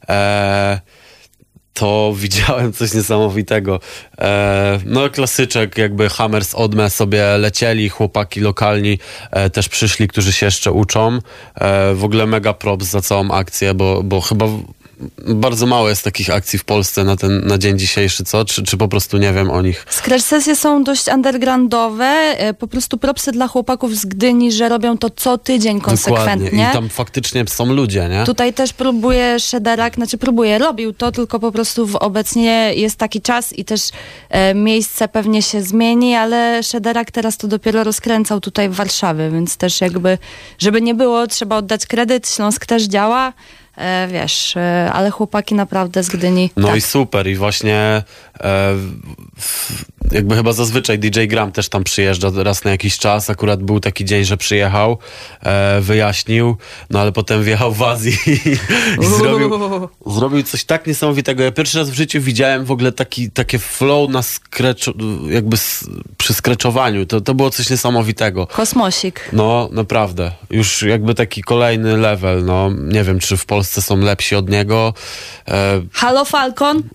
e, 0.09 0.81
to 1.75 2.12
widziałem 2.17 2.72
coś 2.72 2.94
niesamowitego. 2.94 3.81
E, 4.19 4.78
no 4.87 5.11
klasyczek, 5.11 5.78
jakby 5.78 6.08
Hammer 6.08 6.44
z 6.44 6.55
Odme 6.55 6.90
sobie 6.90 7.38
lecieli, 7.38 7.88
chłopaki 7.88 8.40
lokalni 8.40 8.99
e, 9.31 9.50
też 9.50 9.69
przyszli, 9.69 10.08
którzy 10.08 10.32
się 10.32 10.46
jeszcze 10.46 10.72
uczą. 10.72 11.19
E, 11.55 11.94
w 11.94 12.05
ogóle 12.05 12.26
mega 12.26 12.55
props 12.55 12.87
za 12.87 13.00
całą 13.00 13.31
akcję, 13.31 13.75
bo, 13.75 14.02
bo 14.02 14.20
chyba 14.20 14.46
bardzo 15.29 15.67
mało 15.67 15.88
jest 15.88 16.05
takich 16.05 16.31
akcji 16.31 16.58
w 16.58 16.64
Polsce 16.64 17.05
na 17.05 17.17
ten 17.17 17.47
na 17.47 17.58
dzień 17.58 17.79
dzisiejszy, 17.79 18.25
co? 18.25 18.44
Czy, 18.44 18.62
czy 18.62 18.76
po 18.76 18.88
prostu 18.88 19.19
nie 19.19 19.33
wiem 19.33 19.50
o 19.50 19.62
nich? 19.62 19.87
Scratch 19.90 20.25
sesje 20.25 20.57
są 20.57 20.85
dość 20.85 21.09
undergroundowe. 21.09 22.04
e, 22.04 22.54
Po 22.54 22.66
prostu 22.69 22.99
propsy 22.99 23.33
dla 23.33 23.49
chłopaków 23.49 23.95
z 23.97 24.07
Gdyni, 24.07 24.52
że 24.52 24.69
robią 24.69 24.99
to 24.99 25.11
co 25.11 25.38
tydzień 25.38 25.80
konsekwentnie. 25.80 26.35
Dokładnie. 26.50 26.69
I 26.71 26.73
tam 26.73 26.88
faktycznie 26.88 27.45
są 27.49 27.66
ludzie, 27.66 28.09
nie? 28.09 28.25
Tutaj 28.25 28.52
też 28.54 28.73
próbuje 28.73 29.40
Szederak, 29.40 29.95
znaczy 29.95 30.19
próbuje, 30.19 30.59
robił 30.59 30.92
to, 30.92 31.12
tylko 31.12 31.38
po 31.40 31.52
prostu 31.52 31.87
w 31.87 31.97
obecnie 31.97 32.73
jest 32.75 32.97
taki 32.97 33.21
czas 33.21 33.52
i 33.52 33.64
też 33.64 33.80
e, 34.30 34.54
miejsce 34.54 35.09
pewnie 35.09 35.42
się 35.42 35.62
zmieni, 35.62 36.14
ale 36.14 36.62
Szederak 36.62 37.11
teraz 37.11 37.37
to 37.37 37.49
dopiero 37.49 37.85
rozkręcał 37.85 38.40
tutaj 38.40 38.69
w 38.69 38.75
Warszawie, 38.75 39.30
więc 39.30 39.57
też 39.57 39.80
jakby, 39.80 40.19
żeby 40.59 40.83
nie 40.83 40.95
było, 40.95 41.26
trzeba 41.26 41.57
oddać 41.57 41.87
kredyt, 41.87 42.28
Śląsk 42.28 42.66
też 42.66 42.83
działa, 42.83 43.33
wiesz, 44.09 44.57
e, 44.57 44.91
ale 44.93 45.11
chłopaki 45.11 45.55
naprawdę 45.55 46.03
z 46.03 46.09
Gdyni. 46.09 46.50
No 46.57 46.69
tak. 46.69 46.77
i 46.77 46.81
super 46.81 47.27
i 47.27 47.35
właśnie 47.35 47.77
e, 47.77 48.03
w, 49.39 49.85
jakby 50.12 50.37
chyba 50.37 50.52
zazwyczaj 50.52 50.99
DJ 50.99 51.26
Gram 51.26 51.52
też 51.52 51.69
tam 51.69 51.85
przyjeżdża 51.85 52.31
raz 52.35 52.64
na 52.64 52.71
jakiś 52.71 52.99
czas, 52.99 53.31
akurat 53.31 53.62
był 53.62 53.81
taki 53.81 54.05
dzień, 54.05 54.25
że 54.25 54.37
przyjechał, 54.37 54.99
e, 55.43 55.81
wyjaśnił, 55.81 56.57
no 56.90 57.00
ale 57.00 57.12
potem 57.12 57.43
wjechał 57.43 57.73
w 57.73 57.83
Azji 57.83 58.19
i, 58.26 58.33
i 59.02 59.07
zrobił, 59.07 59.50
zrobił 60.07 60.43
coś 60.43 60.64
tak 60.64 60.87
niesamowitego. 60.87 61.43
Ja 61.43 61.52
pierwszy 61.52 61.79
raz 61.79 61.90
w 61.90 61.95
życiu 61.95 62.21
widziałem 62.21 62.64
w 62.64 62.71
ogóle 62.71 62.93
taki, 62.93 63.31
takie 63.31 63.59
flow 63.59 64.11
na 64.11 64.23
skreczu, 64.23 64.95
jakby 65.29 65.57
s, 65.57 65.88
przy 66.17 66.35
skreczowaniu, 66.35 67.07
to, 67.07 67.21
to 67.21 67.35
było 67.35 67.50
coś 67.50 67.71
niesamowitego. 67.71 68.47
Kosmosik. 68.47 69.31
No, 69.33 69.69
naprawdę. 69.73 70.33
Już 70.50 70.83
jakby 70.83 71.14
taki 71.14 71.43
kolejny 71.43 71.97
level, 71.97 72.45
no. 72.45 72.71
Nie 72.71 73.05
wiem, 73.05 73.19
czy 73.19 73.37
w 73.37 73.47
Polsce 73.47 73.83
są 73.83 73.97
lepsi 73.97 74.37
od 74.37 74.49
niego. 74.49 74.95
E, 75.49 75.83
Halo 75.93 76.25
Falcon? 76.25 76.83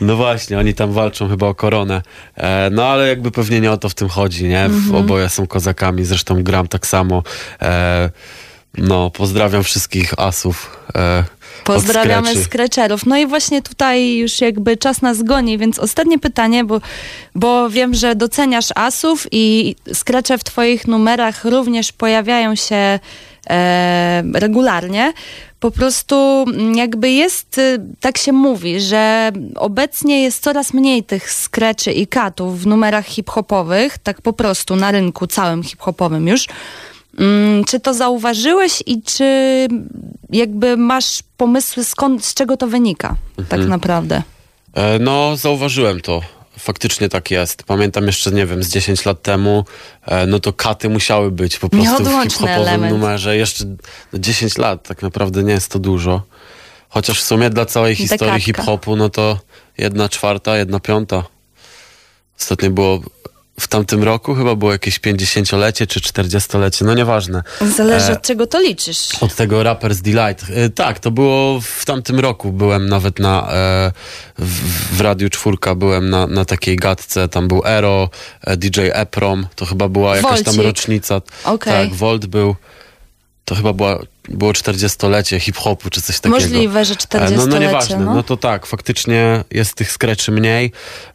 No 0.00 0.16
właśnie, 0.16 0.58
oni 0.58 0.74
tam 0.74 0.92
walczą 0.92 1.17
chyba 1.28 1.46
o 1.46 1.54
koronę. 1.54 2.02
E, 2.36 2.70
no 2.72 2.86
ale 2.86 3.08
jakby 3.08 3.30
pewnie 3.30 3.60
nie 3.60 3.72
o 3.72 3.76
to 3.76 3.88
w 3.88 3.94
tym 3.94 4.08
chodzi, 4.08 4.44
nie? 4.44 4.68
W, 4.68 4.94
Oboje 4.94 5.28
są 5.28 5.46
kozakami, 5.46 6.04
zresztą 6.04 6.42
gram 6.42 6.68
tak 6.68 6.86
samo. 6.86 7.22
E, 7.62 8.10
No, 8.78 9.10
pozdrawiam 9.10 9.62
wszystkich 9.64 10.14
asów. 10.18 10.76
E, 10.94 11.24
Pozdrawiamy 11.64 12.44
skrecherów. 12.44 13.06
No 13.06 13.16
i 13.16 13.26
właśnie 13.26 13.62
tutaj 13.62 14.16
już 14.16 14.40
jakby 14.40 14.76
czas 14.76 15.02
nas 15.02 15.22
goni, 15.22 15.58
więc 15.58 15.78
ostatnie 15.78 16.18
pytanie, 16.18 16.64
bo, 16.64 16.80
bo 17.34 17.70
wiem, 17.70 17.94
że 17.94 18.14
doceniasz 18.14 18.68
asów 18.74 19.26
i 19.32 19.74
skrecze 19.94 20.38
w 20.38 20.44
twoich 20.44 20.86
numerach 20.86 21.44
również 21.44 21.92
pojawiają 21.92 22.54
się 22.54 22.98
regularnie. 24.34 25.12
Po 25.60 25.70
prostu 25.70 26.44
mm, 26.48 26.74
jakby 26.74 27.10
jest, 27.10 27.58
y, 27.58 27.78
tak 28.00 28.18
się 28.18 28.32
mówi, 28.32 28.80
że 28.80 29.32
obecnie 29.56 30.22
jest 30.22 30.42
coraz 30.42 30.74
mniej 30.74 31.02
tych 31.04 31.32
skreczy 31.32 31.92
i 31.92 32.06
katów 32.06 32.60
w 32.60 32.66
numerach 32.66 33.06
hip-hopowych, 33.06 33.98
tak 33.98 34.22
po 34.22 34.32
prostu 34.32 34.76
na 34.76 34.90
rynku 34.90 35.26
całym 35.26 35.62
hip-hopowym 35.62 36.28
już. 36.28 36.46
Mm, 37.18 37.64
czy 37.64 37.80
to 37.80 37.94
zauważyłeś 37.94 38.82
i 38.86 39.02
czy 39.02 39.24
jakby 40.30 40.76
masz 40.76 41.22
pomysły 41.36 41.84
skąd, 41.84 42.24
z 42.24 42.34
czego 42.34 42.56
to 42.56 42.66
wynika 42.66 43.14
tak 43.36 43.52
Mhm. 43.52 43.68
naprawdę? 43.68 44.22
E, 44.74 44.98
no, 44.98 45.36
zauważyłem 45.36 46.00
to. 46.00 46.20
Faktycznie 46.58 47.08
tak 47.08 47.30
jest. 47.30 47.62
Pamiętam 47.62 48.06
jeszcze, 48.06 48.30
nie 48.30 48.46
wiem, 48.46 48.62
z 48.62 48.68
10 48.68 49.04
lat 49.04 49.22
temu, 49.22 49.64
e, 50.06 50.26
no 50.26 50.40
to 50.40 50.52
katy 50.52 50.88
musiały 50.88 51.30
być 51.30 51.58
po 51.58 51.68
prostu 51.68 52.04
w 52.04 52.22
hip-hopowym 52.22 52.88
numerze. 52.88 53.36
Jeszcze 53.36 53.64
no 54.12 54.18
10 54.18 54.58
lat, 54.58 54.88
tak 54.88 55.02
naprawdę 55.02 55.42
nie 55.42 55.52
jest 55.52 55.72
to 55.72 55.78
dużo. 55.78 56.22
Chociaż 56.88 57.20
w 57.20 57.24
sumie 57.24 57.50
dla 57.50 57.66
całej 57.66 57.94
historii 57.94 58.40
hip-hopu, 58.40 58.96
no 58.96 59.10
to 59.10 59.38
jedna 59.78 60.08
czwarta, 60.08 60.56
jedna 60.56 60.80
piąta. 60.80 61.24
Ostatnio 62.40 62.70
było, 62.70 63.00
w 63.60 63.68
tamtym 63.68 64.02
roku 64.02 64.34
chyba 64.34 64.54
było 64.54 64.72
jakieś 64.72 65.00
50-lecie 65.00 65.86
czy 65.86 66.00
40-lecie, 66.00 66.84
no 66.84 66.94
nieważne. 66.94 67.42
Zależy 67.76 68.12
E, 68.12 68.12
od 68.12 68.22
czego 68.22 68.46
to 68.46 68.60
liczysz. 68.60 69.08
Od 69.20 69.34
tego 69.34 69.62
Rappers 69.62 70.00
Delight. 70.00 70.46
E, 70.54 70.70
tak, 70.70 70.98
to 70.98 71.10
było 71.10 71.60
w 71.60 71.84
tamtym 71.84 72.20
roku. 72.20 72.52
Byłem 72.52 72.88
nawet 72.88 73.18
na 73.18 73.52
e, 73.52 73.92
w, 74.38 74.96
w 74.96 75.00
Radiu 75.00 75.30
Czwórka, 75.30 75.74
byłem 75.74 76.10
na, 76.10 76.26
na 76.26 76.44
takiej 76.44 76.76
gadce. 76.76 77.28
Tam 77.28 77.48
był 77.48 77.62
Ero, 77.64 78.10
DJ 78.56 78.80
Eprom. 78.92 79.46
To 79.54 79.66
chyba 79.66 79.88
była 79.88 80.16
jakaś 80.16 80.42
tam 80.42 80.54
Wolcik. 80.54 80.62
rocznica. 80.64 81.20
Okej. 81.44 81.72
Tak, 81.88 81.94
Volt 81.98 82.26
był. 82.26 82.56
To 83.44 83.54
chyba 83.54 83.72
była, 83.72 83.98
było 84.28 84.52
40-lecie 84.52 85.40
hip-hopu 85.40 85.90
czy 85.90 86.02
coś 86.02 86.20
takiego. 86.20 86.40
Możliwe, 86.40 86.84
że 86.84 86.94
E, 86.94 86.96
40 86.96 87.36
No, 87.36 87.46
no 87.46 87.58
nieważne, 87.58 87.96
no. 87.96 88.14
no 88.14 88.22
to 88.22 88.36
tak, 88.36 88.66
faktycznie 88.66 89.44
jest 89.50 89.74
tych 89.74 89.92
skreczy 89.92 90.32
mniej. 90.32 90.72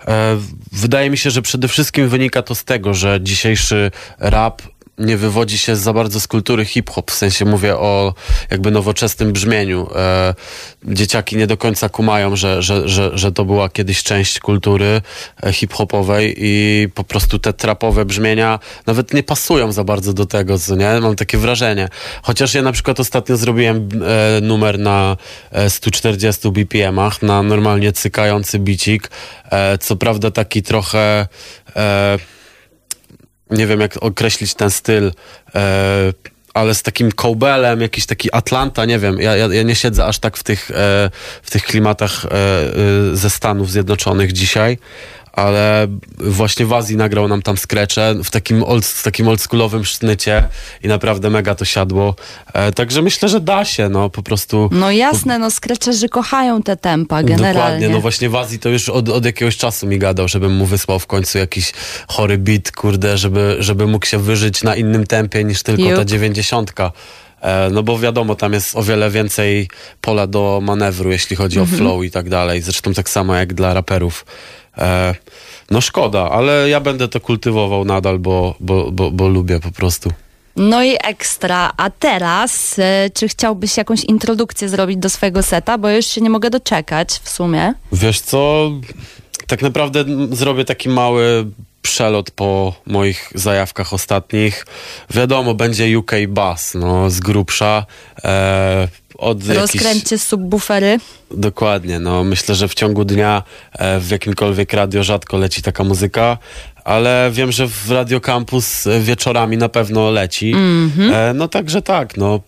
E, 0.08 0.38
wydaje 0.72 1.10
mi 1.10 1.18
się, 1.18 1.32
że 1.32 1.42
przede 1.42 1.68
wszystkim 1.68 2.10
wynika 2.10 2.42
to 2.42 2.56
z 2.56 2.64
tego, 2.64 2.94
że 2.94 3.20
dzisiejszy 3.22 3.92
rap 4.20 4.62
nie 4.98 5.18
wywodzi 5.18 5.58
się 5.58 5.76
za 5.76 5.94
bardzo 5.94 6.20
z 6.20 6.28
kultury 6.28 6.66
hip-hop, 6.66 7.12
w 7.12 7.16
sensie 7.16 7.46
mówię 7.46 7.76
o 7.76 8.14
jakby 8.52 8.72
nowoczesnym 8.72 9.34
brzmieniu. 9.34 9.88
E, 9.96 10.36
dzieciaki 10.86 11.38
nie 11.38 11.48
do 11.48 11.58
końca 11.58 11.90
kumają, 11.90 12.36
że, 12.36 12.62
że, 12.62 12.90
że, 12.90 13.12
że 13.18 13.32
to 13.32 13.46
była 13.46 13.70
kiedyś 13.70 14.04
część 14.04 14.40
kultury 14.40 15.02
e, 15.44 15.54
hip-hopowej 15.54 16.36
i 16.38 16.88
po 16.96 17.04
prostu 17.04 17.40
te 17.40 17.54
trapowe 17.54 18.06
brzmienia 18.06 18.60
nawet 18.86 19.14
nie 19.14 19.24
pasują 19.24 19.72
za 19.72 19.84
bardzo 19.84 20.14
do 20.14 20.26
tego, 20.26 20.60
co 20.60 20.76
nie? 20.76 21.00
Mam 21.00 21.16
takie 21.16 21.38
wrażenie. 21.38 21.90
Chociaż 22.22 22.54
ja 22.54 22.62
na 22.62 22.72
przykład 22.72 23.00
ostatnio 23.00 23.38
zrobiłem 23.38 23.90
e, 24.38 24.42
numer 24.42 24.80
na 24.80 25.18
e, 25.52 25.70
140 25.70 26.52
BPM-ach, 26.52 27.22
na 27.22 27.44
normalnie 27.44 27.92
cykający 27.92 28.60
bicik. 28.60 29.10
E, 29.52 29.78
co 29.78 29.96
prawda 29.96 30.32
taki 30.32 30.64
trochę... 30.64 31.28
E, 31.76 32.18
nie 33.54 33.68
wiem 33.68 33.80
jak 33.80 34.04
określić 34.04 34.54
ten 34.54 34.70
styl, 34.70 35.12
e, 35.56 36.14
ale 36.54 36.76
z 36.76 36.84
takim 36.84 37.12
kołbelem, 37.12 37.82
jakiś 37.82 38.06
taki 38.06 38.34
Atlanta, 38.34 38.86
nie 38.86 39.00
wiem, 39.00 39.20
ja, 39.20 39.36
ja, 39.36 39.64
nie 39.64 39.76
siedzę 39.76 40.06
aż 40.06 40.20
tak 40.20 40.38
w 40.38 40.44
tych, 40.44 40.72
e, 40.72 41.10
w 41.44 41.52
tych 41.52 41.64
klimatach 41.64 42.26
e, 42.26 42.30
ze 43.14 43.30
Stanów 43.30 43.72
Zjednoczonych 43.72 44.32
dzisiaj, 44.32 44.78
ale 45.34 45.88
właśnie 46.18 46.66
w 46.66 46.74
Azji 46.74 46.98
nagrał 46.98 47.28
nam 47.28 47.42
tam 47.42 47.58
skrecze 47.58 48.16
w 48.24 48.32
takim, 48.32 48.64
old, 48.64 48.86
w 48.86 49.04
takim 49.04 49.28
oldschoolowym 49.28 49.86
sznycie 49.86 50.44
i 50.84 50.88
naprawdę 50.88 51.30
mega 51.30 51.56
to 51.56 51.66
siadło. 51.66 52.16
E, 52.54 52.72
także 52.72 53.02
myślę, 53.02 53.30
że 53.30 53.40
da 53.40 53.66
się, 53.66 53.90
no 53.90 54.10
po 54.10 54.24
prostu... 54.24 54.70
No 54.72 54.92
jasne, 54.92 55.40
no 55.40 55.52
skreczerzy 55.52 56.10
kochają 56.10 56.64
te 56.64 56.78
tempa 56.78 57.24
generalnie. 57.24 57.54
Dokładnie, 57.54 57.90
no 57.90 58.02
właśnie 58.02 58.30
w 58.30 58.36
Azji 58.36 58.60
to 58.60 58.70
już 58.70 58.90
od, 58.90 59.10
od 59.10 59.26
jakiegoś 59.26 59.58
czasu 59.58 59.88
mi 59.88 60.00
gadał, 60.00 60.28
żebym 60.28 60.56
mu 60.56 60.66
wysłał 60.66 61.00
w 61.00 61.08
końcu 61.08 61.38
jakiś 61.38 61.72
chory 62.08 62.38
beat, 62.38 62.72
kurde, 62.72 63.18
żeby, 63.18 63.56
żeby 63.60 63.88
mógł 63.88 64.06
się 64.06 64.18
wyżyć 64.18 64.64
na 64.64 64.76
innym 64.76 65.08
tempie 65.08 65.44
niż 65.44 65.64
tylko 65.64 65.84
ta 65.84 65.90
Jup. 65.90 66.06
dziewięćdziesiątka. 66.06 66.92
E, 67.42 67.70
no 67.72 67.84
bo 67.84 68.00
wiadomo, 68.00 68.36
tam 68.36 68.54
jest 68.54 68.76
o 68.76 68.84
wiele 68.84 69.10
więcej 69.10 69.70
pola 70.02 70.28
do 70.28 70.60
manewru, 70.64 71.12
jeśli 71.12 71.36
chodzi 71.36 71.60
Mhm. 71.60 71.76
o 71.76 71.78
flow 71.78 72.04
i 72.04 72.12
tak 72.12 72.30
dalej. 72.30 72.62
Zresztą 72.62 72.94
tak 72.94 73.10
samo 73.10 73.36
jak 73.36 73.54
dla 73.54 73.74
raperów. 73.74 74.26
E, 74.78 75.16
no 75.72 75.82
szkoda, 75.82 76.30
ale 76.30 76.70
ja 76.70 76.80
będę 76.80 77.08
to 77.08 77.20
kultywował 77.20 77.86
nadal, 77.86 78.20
bo, 78.20 78.56
bo, 78.60 78.92
bo, 78.92 79.12
bo 79.12 79.28
lubię 79.28 79.60
po 79.60 79.72
prostu. 79.72 80.10
No 80.56 80.84
i 80.84 80.96
ekstra. 81.04 81.74
A 81.78 81.90
teraz, 81.90 82.80
e, 82.80 83.10
czy 83.14 83.28
chciałbyś 83.28 83.78
jakąś 83.78 84.04
introdukcję 84.04 84.70
zrobić 84.70 84.98
do 84.98 85.10
swojego 85.10 85.44
seta? 85.44 85.78
Bo 85.78 85.90
już 85.90 86.06
się 86.06 86.22
nie 86.22 86.30
mogę 86.30 86.50
doczekać 86.50 87.10
w 87.10 87.30
sumie. 87.30 87.74
Wiesz 87.92 88.22
co, 88.22 88.72
tak 89.48 89.62
naprawdę 89.62 90.06
zrobię 90.32 90.66
taki 90.66 90.90
mały 90.90 91.46
przelot 91.84 92.32
po 92.32 92.74
moich 92.86 93.32
zajawkach 93.36 93.94
ostatnich. 93.94 94.66
Wiadomo, 95.10 95.54
będzie 95.54 96.00
UK 96.00 96.12
Bass, 96.28 96.74
no 96.74 97.10
z 97.10 97.20
grubsza. 97.20 97.86
E, 98.24 98.88
od 99.18 99.48
Rozkręćcie 99.48 100.20
subwoofery. 100.20 101.00
Dokładnie, 101.32 102.00
no 102.00 102.24
myślę, 102.24 102.56
że 102.56 102.68
w 102.68 102.74
ciągu 102.74 103.06
dnia 103.06 103.44
e, 103.72 104.00
w 104.00 104.10
jakimkolwiek 104.10 104.74
radio 104.74 105.04
rzadko 105.04 105.38
leci 105.38 105.62
taka 105.62 105.84
muzyka, 105.84 106.38
ale 106.84 107.30
wiem, 107.34 107.52
że 107.52 107.68
w 107.68 107.92
Radio 107.92 108.22
Campus 108.22 108.88
e, 108.88 109.00
wieczorami 109.00 109.58
na 109.58 109.70
pewno 109.70 110.12
leci. 110.12 110.54
E, 111.14 111.34
no 111.34 111.48
także 111.48 111.82
tak, 111.82 112.18
no 112.18 112.40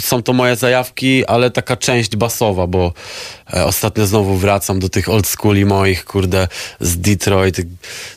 są 0.00 0.22
to 0.22 0.32
moje 0.32 0.56
zajawki, 0.56 1.26
ale 1.26 1.50
taka 1.50 1.76
część 1.76 2.16
basowa, 2.16 2.66
bo 2.66 2.92
e, 3.54 3.64
ostatnio 3.64 4.06
znowu 4.06 4.36
wracam 4.36 4.78
do 4.78 4.88
tych 4.88 5.08
old 5.08 5.26
schooli 5.26 5.64
moich, 5.64 6.04
kurde, 6.04 6.48
z 6.80 6.98
Detroit. 6.98 7.56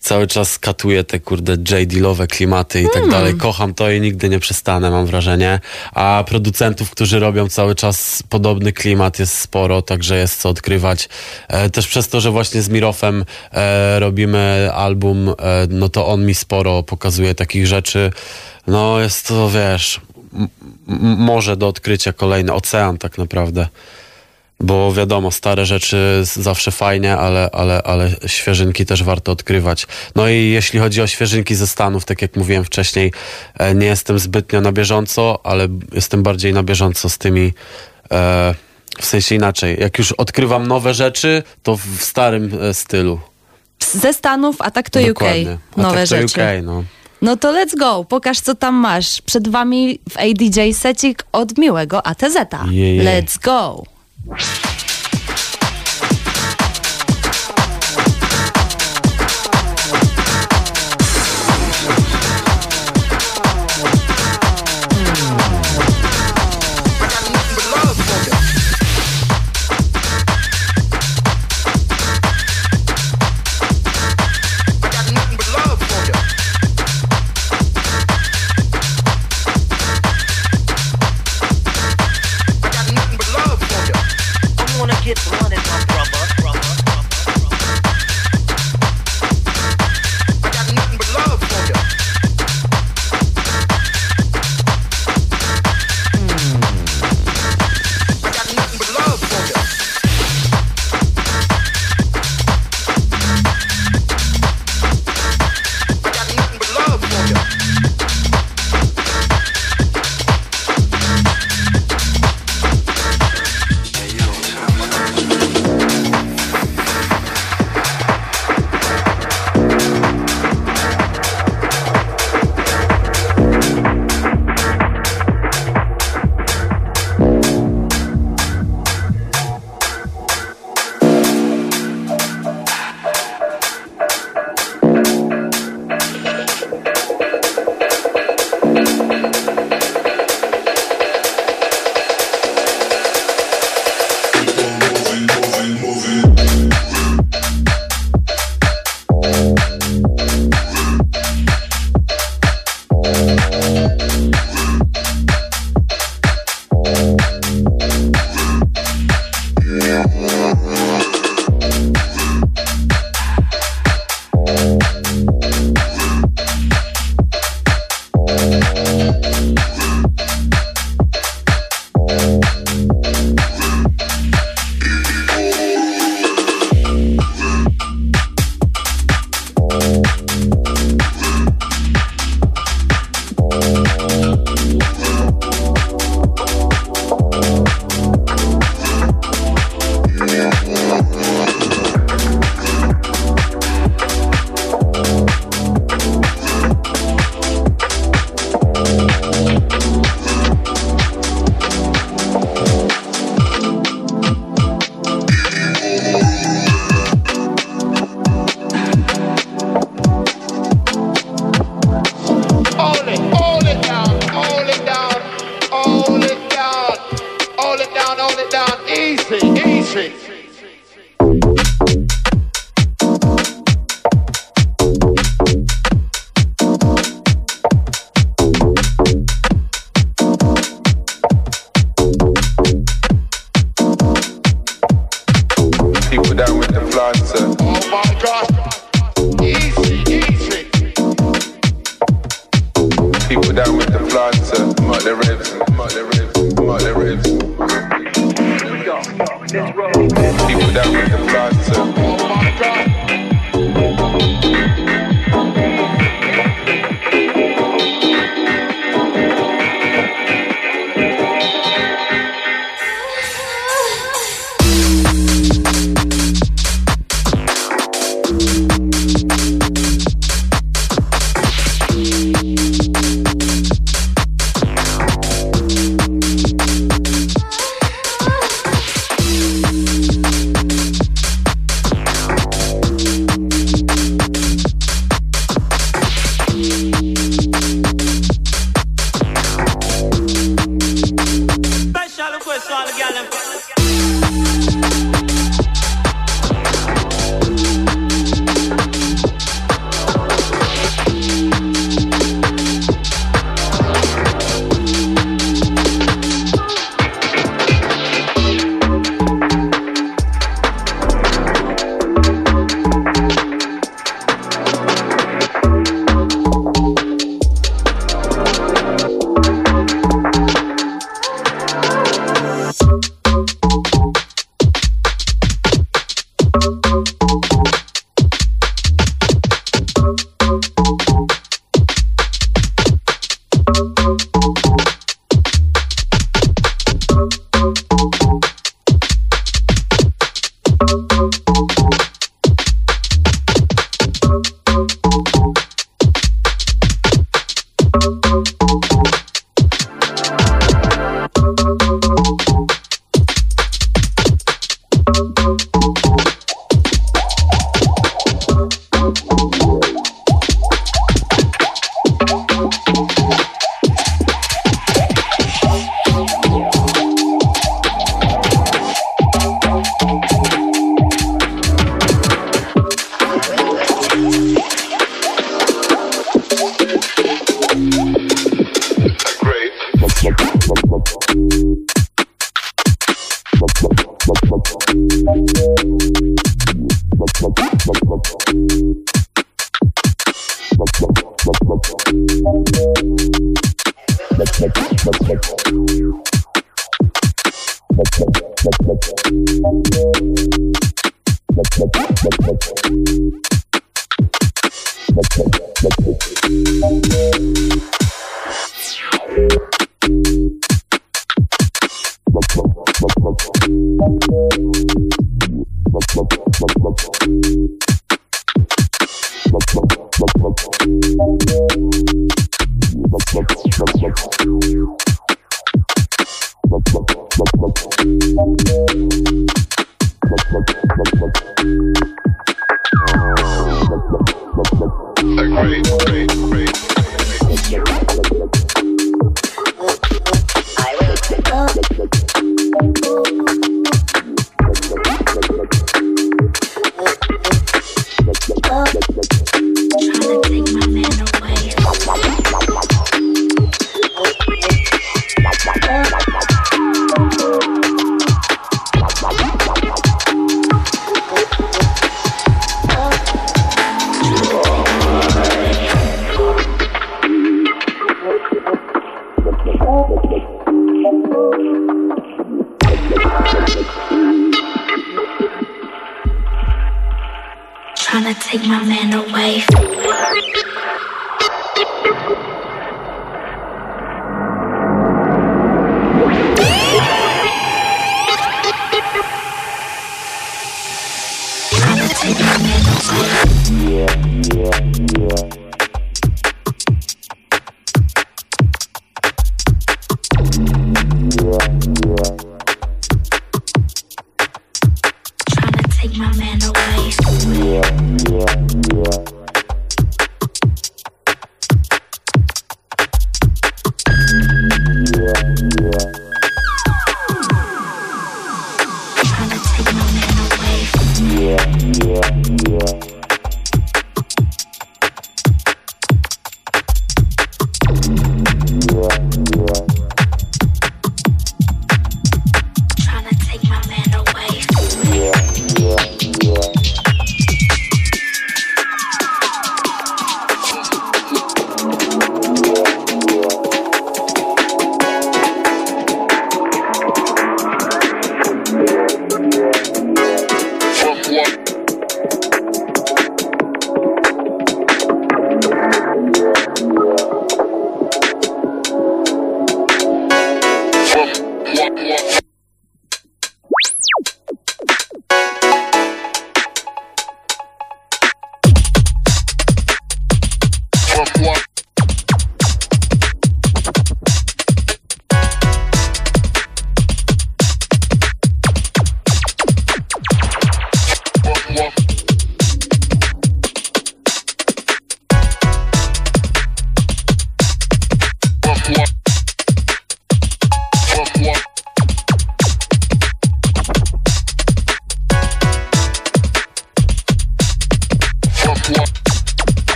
Cały 0.00 0.26
czas 0.26 0.58
katuję 0.58 1.04
te, 1.04 1.20
kurde, 1.20 1.52
J.D.lowe 1.70 2.26
klimaty 2.26 2.82
i 2.82 2.86
tak 2.94 3.08
dalej. 3.08 3.34
Kocham 3.34 3.74
to 3.74 3.90
i 3.90 4.00
nigdy 4.00 4.28
nie 4.28 4.38
przestanę, 4.38 4.90
mam 4.90 5.06
wrażenie. 5.06 5.60
A 5.92 6.24
producentów, 6.28 6.90
którzy 6.90 7.18
robią 7.18 7.48
cały 7.48 7.74
czas 7.74 8.22
podobny 8.28 8.72
klimat 8.72 9.18
jest 9.18 9.38
sporo, 9.38 9.82
także 9.82 10.18
jest 10.18 10.40
co 10.40 10.48
odkrywać. 10.48 11.08
E, 11.48 11.70
też 11.70 11.86
przez 11.86 12.08
to, 12.08 12.20
że 12.20 12.30
właśnie 12.30 12.62
z 12.62 12.68
Mirofem 12.68 13.24
e, 13.52 14.00
robimy 14.00 14.70
album, 14.74 15.34
no 15.68 15.88
to 15.88 16.06
on 16.06 16.26
mi 16.26 16.34
sporo 16.34 16.82
pokazuje 16.82 17.34
takich 17.34 17.66
rzeczy. 17.66 18.12
No 18.66 19.00
jest 19.00 19.28
to, 19.28 19.50
wiesz, 19.50 20.00
morze 21.18 21.56
do 21.56 21.68
odkrycia, 21.68 22.12
kolejny 22.12 22.52
ocean 22.52 22.98
tak 22.98 23.18
naprawdę. 23.18 23.68
Bo 24.60 24.92
wiadomo, 24.92 25.30
stare 25.30 25.66
rzeczy 25.66 26.22
zawsze 26.24 26.70
fajnie, 26.70 27.16
ale, 27.16 27.50
ale, 27.52 27.82
ale 27.82 28.10
świeżynki 28.26 28.86
też 28.86 29.02
warto 29.02 29.32
odkrywać. 29.32 29.86
No 30.14 30.28
i 30.28 30.50
jeśli 30.50 30.78
chodzi 30.78 31.02
o 31.02 31.06
świeżynki 31.06 31.54
ze 31.54 31.66
Stanów, 31.66 32.04
tak 32.04 32.22
jak 32.22 32.36
mówiłem 32.36 32.64
wcześniej, 32.64 33.12
e, 33.54 33.74
nie 33.74 33.86
jestem 33.86 34.18
zbytnio 34.18 34.60
na 34.60 34.72
bieżąco, 34.72 35.40
ale 35.44 35.68
jestem 35.92 36.22
bardziej 36.22 36.52
na 36.52 36.62
bieżąco 36.62 37.08
z 37.08 37.18
tymi, 37.18 37.52
e, 38.10 38.54
w 39.00 39.06
sensie 39.06 39.34
inaczej. 39.34 39.76
Jak 39.80 39.98
już 39.98 40.12
odkrywam 40.12 40.66
nowe 40.66 40.94
rzeczy, 40.94 41.42
to 41.62 41.76
w 41.76 41.86
starym 42.00 42.58
e, 42.62 42.74
stylu. 42.74 43.20
Ze 43.92 44.12
Stanów, 44.12 44.56
a 44.58 44.70
tak 44.70 44.90
to 44.90 45.00
Dokładnie. 45.00 45.52
UK. 45.52 45.78
A 45.78 45.82
Nowe 45.82 45.94
tak 45.94 46.08
to 46.08 46.16
rzeczy. 46.16 46.40
UK, 46.40 46.64
no. 46.64 46.84
No 47.22 47.36
to 47.36 47.52
let's 47.52 47.78
go. 47.78 48.04
Pokaż, 48.04 48.40
co 48.40 48.54
tam 48.54 48.74
masz. 48.74 49.22
Przed 49.22 49.48
wami 49.48 49.98
w 50.10 50.16
ADJ 50.16 50.72
secik 50.72 51.24
od 51.32 51.58
miłego 51.58 52.06
ATZ-a. 52.06 52.64
Let's 53.04 53.44
go. 53.44 53.82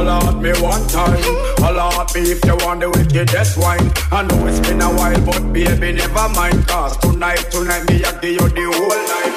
Holla 0.00 0.30
at 0.30 0.36
me 0.42 0.52
one 0.62 0.86
time. 0.88 1.20
Holla 1.60 1.92
at 2.00 2.14
me 2.14 2.32
if 2.32 2.44
you 2.44 2.56
want 2.64 2.80
the 2.80 2.88
wickedest 2.90 3.58
wine. 3.58 3.90
I 4.10 4.22
know 4.22 4.46
it's 4.46 4.60
been 4.60 4.80
a 4.80 4.88
while, 4.88 5.20
but 5.24 5.52
baby, 5.52 5.92
never 5.92 6.28
mind. 6.30 6.66
Cause 6.66 6.96
tonight, 6.98 7.44
tonight, 7.50 7.84
me, 7.88 8.04
I 8.04 8.12
give 8.20 8.40
you 8.40 8.48
the 8.48 8.64
whole 8.72 8.88
night. 8.88 9.36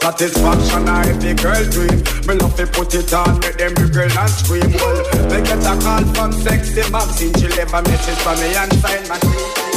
Satisfaction, 0.00 0.88
I 0.88 1.12
the 1.20 1.34
girl 1.34 1.64
dream. 1.70 1.98
Me 2.26 2.34
love 2.40 2.56
to 2.56 2.66
put 2.66 2.94
it 2.94 3.12
on, 3.12 3.38
make 3.40 3.56
them 3.58 3.74
girl 3.74 4.10
and 4.10 4.30
scream. 4.30 4.72
Well, 4.80 4.98
me 5.30 5.38
get 5.44 5.62
a 5.62 5.74
call 5.80 6.04
from 6.14 6.32
sexy 6.32 6.82
Maxine. 6.90 7.34
She 7.34 7.48
leave 7.48 7.72
a 7.72 7.82
message 7.82 8.20
for 8.24 8.34
me 8.40 8.54
and 8.56 8.72
sign 8.80 9.08
my 9.08 9.71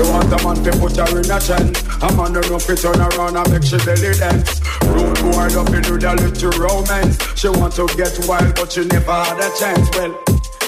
She 0.00 0.08
want 0.08 0.32
a 0.32 0.40
man 0.40 0.56
to 0.64 0.72
put 0.80 0.96
her 0.96 1.12
in 1.12 1.28
a 1.28 1.36
chain. 1.36 1.76
A 2.00 2.08
man 2.16 2.32
don't 2.32 2.48
know 2.48 2.56
if 2.56 2.80
turn 2.80 2.96
around 2.96 3.36
and 3.36 3.52
make 3.52 3.62
she 3.62 3.76
belly 3.84 4.16
dance. 4.16 4.56
Rude 4.88 5.12
boy 5.20 5.52
love 5.52 5.68
to 5.68 5.80
do 5.84 6.00
the 6.00 6.16
little 6.16 6.56
romance. 6.56 7.20
She 7.36 7.52
want 7.52 7.76
to 7.76 7.84
get 8.00 8.16
wild, 8.24 8.56
but 8.56 8.72
she 8.72 8.88
never 8.88 9.12
had 9.12 9.36
a 9.36 9.52
chance. 9.60 9.92
Well, 9.92 10.16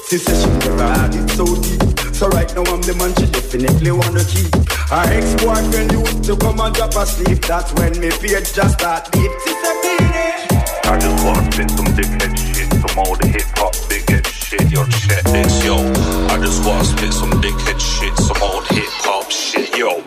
she 0.05 0.21
said 0.21 0.37
she 0.37 0.69
never 0.69 0.85
had 0.85 1.17
it 1.17 1.31
so 1.33 1.49
deep. 1.49 1.81
So 2.13 2.29
right 2.29 2.45
now 2.53 2.77
I'm 2.77 2.85
the 2.85 2.93
man 3.01 3.17
she 3.17 3.25
definitely 3.33 3.93
wanna 3.97 4.21
keep. 4.21 4.53
Her 4.93 5.09
ex-boyfriend 5.09 5.93
used 5.97 6.25
to 6.29 6.37
come 6.37 6.61
and 6.61 6.75
drop 6.77 6.93
asleep. 6.93 7.41
That's 7.49 7.73
when 7.81 7.97
me 8.05 8.13
page 8.21 8.53
just 8.53 8.77
start 8.77 9.09
deep. 9.17 9.33
She 9.49 9.53
said, 9.65 9.77
"Beat 9.81 10.13
it." 10.13 10.93
I 10.93 11.01
just 11.01 11.25
wanna 11.25 11.49
spit 11.49 11.71
some 11.73 11.89
dickhead 11.97 12.37
shit, 12.37 12.69
some 12.85 12.99
old 13.01 13.25
hip 13.25 13.49
hop 13.57 13.73
bighead 13.89 14.29
shit. 14.29 14.69
Yo, 14.69 14.85
check 14.85 15.25
this, 15.25 15.65
yo. 15.65 15.81
I 16.29 16.37
just 16.37 16.61
wanna 16.69 16.85
spit 16.85 17.15
some 17.17 17.33
dickhead 17.41 17.81
shit, 17.81 18.13
some 18.21 18.37
old 18.45 18.69
hip 18.69 18.93
shit, 19.33 19.77
yo. 19.77 20.01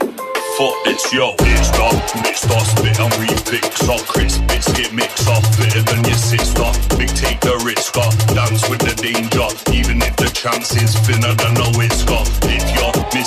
Fuck 0.58 0.76
this, 0.86 1.12
yo. 1.12 1.36
Mixed 1.42 1.76
up, 1.76 1.94
mixed 2.24 2.50
up, 2.50 2.62
spit 2.62 3.00
and 3.00 3.12
remix 3.14 3.90
up. 3.90 4.00
Crisp 4.08 4.46
biscuit 4.48 4.94
mix 4.94 5.28
up, 5.28 5.44
fitter 5.56 5.82
than 5.82 6.04
your 6.06 6.16
sister. 6.16 6.70
Big 6.98 7.10
take 7.10 7.40
the 7.42 7.58
risk 7.66 7.98
up, 7.98 8.14
dance 8.34 8.70
with 8.70 8.80
the 8.80 8.96
danger. 9.02 9.48
Even 9.74 10.02
if 10.02 10.16
the 10.16 10.30
chance 10.30 10.76
is 10.76 10.96
thinner 11.00 11.34
than 11.34 11.58
a 11.58 11.78
whisker. 11.78 12.35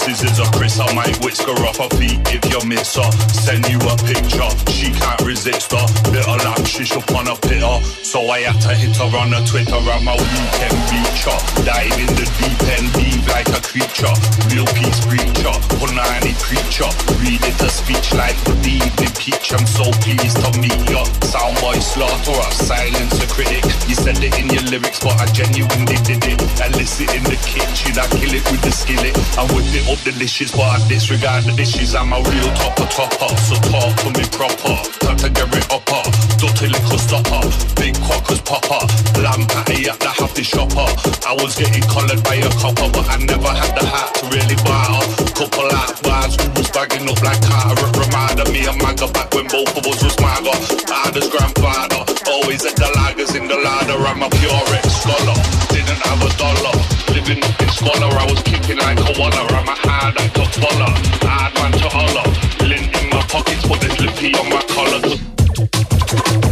Is 0.09 0.40
a 0.40 0.44
Chris, 0.57 0.81
I 0.81 0.90
might 0.94 1.23
whisk 1.23 1.42
her 1.42 1.53
off 1.68 1.77
her 1.77 1.88
feet. 1.99 2.18
If 2.33 2.40
you 2.49 2.66
miss 2.66 2.97
her, 2.97 3.12
send 3.29 3.68
you 3.68 3.77
a 3.77 3.94
picture. 4.09 4.49
She 4.73 4.88
can't 4.90 5.21
resist 5.21 5.71
her. 5.73 5.85
Little 6.11 6.40
lamb 6.49 6.64
shish 6.64 6.97
up 6.97 7.12
on 7.12 7.29
a 7.29 7.37
pitter. 7.37 7.77
So 8.03 8.25
I 8.31 8.40
had 8.40 8.59
to 8.62 8.75
hit 8.75 8.97
her 8.97 9.12
on 9.12 9.35
a 9.35 9.44
Twitter 9.44 9.77
and 9.77 10.05
my 10.07 10.16
weekend 10.16 10.81
reach 10.88 11.29
her. 11.29 11.38
Dive 11.68 11.92
in 12.01 12.09
the 12.16 12.25
deep 12.40 12.61
end, 12.73 12.88
leave 12.97 13.29
like 13.29 13.53
a 13.53 13.61
creature. 13.61 14.14
Real 14.49 14.64
peace 14.73 14.99
preacher, 15.05 15.55
punani 15.77 16.33
preacher. 16.40 16.88
Read 17.21 17.44
it 17.44 17.59
speech 17.88 18.12
like 18.12 18.37
the 18.64 18.81
evening 18.85 19.14
peach. 19.16 19.53
I'm 19.53 19.64
so 19.64 19.85
pleased 20.05 20.37
to 20.44 20.51
meet 20.61 20.81
ya. 20.92 21.05
Soundboy 21.25 21.81
slaughter, 21.81 22.40
silence 22.53 23.16
a 23.23 23.27
critic. 23.29 23.64
You 23.88 23.97
said 23.97 24.21
it 24.21 24.37
in 24.40 24.49
your 24.53 24.64
lyrics, 24.68 25.01
but 25.01 25.16
I 25.16 25.27
genuinely 25.33 25.97
did 26.05 26.25
it. 26.25 26.40
Illicit 26.61 27.09
in 27.16 27.25
the 27.25 27.38
kitchen, 27.49 27.97
I 27.97 28.07
kill 28.12 28.33
it 28.33 28.44
with 28.51 28.62
the 28.62 28.73
skillet. 28.73 29.16
I 29.40 29.44
whip 29.53 29.68
it 29.73 29.85
up 29.88 29.98
delicious, 30.05 30.53
but 30.53 30.69
I 30.69 30.89
disregard 30.89 31.45
the 31.45 31.53
dishes. 31.53 31.95
I'm 31.95 32.13
a 32.13 32.21
real 32.21 32.51
topper 32.55 32.89
topper, 32.93 33.31
so 33.47 33.55
talk 33.71 33.95
to 34.05 34.09
me 34.13 34.25
proper. 34.31 34.77
Category 35.01 35.63
upper, 35.71 36.03
dirty 36.37 36.69
little 36.69 36.99
stopper. 36.99 37.43
Big 37.79 37.95
quackers 38.03 38.43
popper, 38.43 38.83
lamb 39.23 39.47
patty 39.49 39.89
at 39.89 39.99
the 40.01 40.11
happy 40.11 40.43
shopper. 40.43 40.89
I 41.27 41.35
was 41.41 41.57
getting 41.57 41.83
collared 41.89 42.23
by 42.23 42.37
a 42.43 42.51
copper, 42.61 42.89
but 42.91 43.07
I 43.09 43.17
never 43.23 43.49
had 43.49 43.73
the 43.75 43.87
heart 43.87 44.15
to 44.19 44.25
really 44.35 44.59
bar. 44.67 45.01
Couple 45.39 45.71
out 45.73 45.95
bars, 46.03 46.35
who 46.37 46.49
was 46.59 46.69
bagging 46.71 47.09
up 47.09 47.21
like 47.23 47.41
Carter. 47.43 47.87
It 47.89 47.97
reminded 47.97 48.49
me 48.53 48.67
of 48.67 48.77
Maga 48.83 49.09
back 49.15 49.33
when 49.35 49.47
both 49.49 49.73
of 49.73 49.87
us 49.87 50.03
was 50.03 50.17
Maga. 50.21 50.55
Father's 50.85 51.29
grandfather, 51.31 52.03
always 52.29 52.67
at 52.67 52.77
the 52.77 52.91
lagers 52.99 53.33
in 53.39 53.47
the 53.49 53.57
ladder. 53.57 53.99
I'm 54.05 54.23
a 54.23 54.29
pure 54.31 54.65
ex-scholar, 54.75 55.39
didn't 55.71 56.03
have 56.03 56.21
a 56.23 56.31
dollar. 56.37 56.98
Living 57.14 57.42
in 57.42 57.68
scholar, 57.68 58.11
I 58.18 58.27
was 58.31 58.42
kicking 58.42 58.79
like 58.79 58.99
a 58.99 59.18
waller. 59.18 59.47
I'm 59.57 59.68
a 59.68 59.75
hard 59.75 60.16
like 60.16 60.37
a 60.37 60.47
baller, 60.61 60.92
hard 61.23 61.55
man 61.55 61.73
to 61.73 61.88
holler. 61.88 62.29
Lint 62.66 62.94
in 63.03 63.11
my 63.11 63.23
pockets, 63.23 63.66
but 63.66 63.81
there's 63.81 63.99
lippy 64.01 64.35
on 64.35 64.49
my 64.51 64.62
collar. 64.68 66.48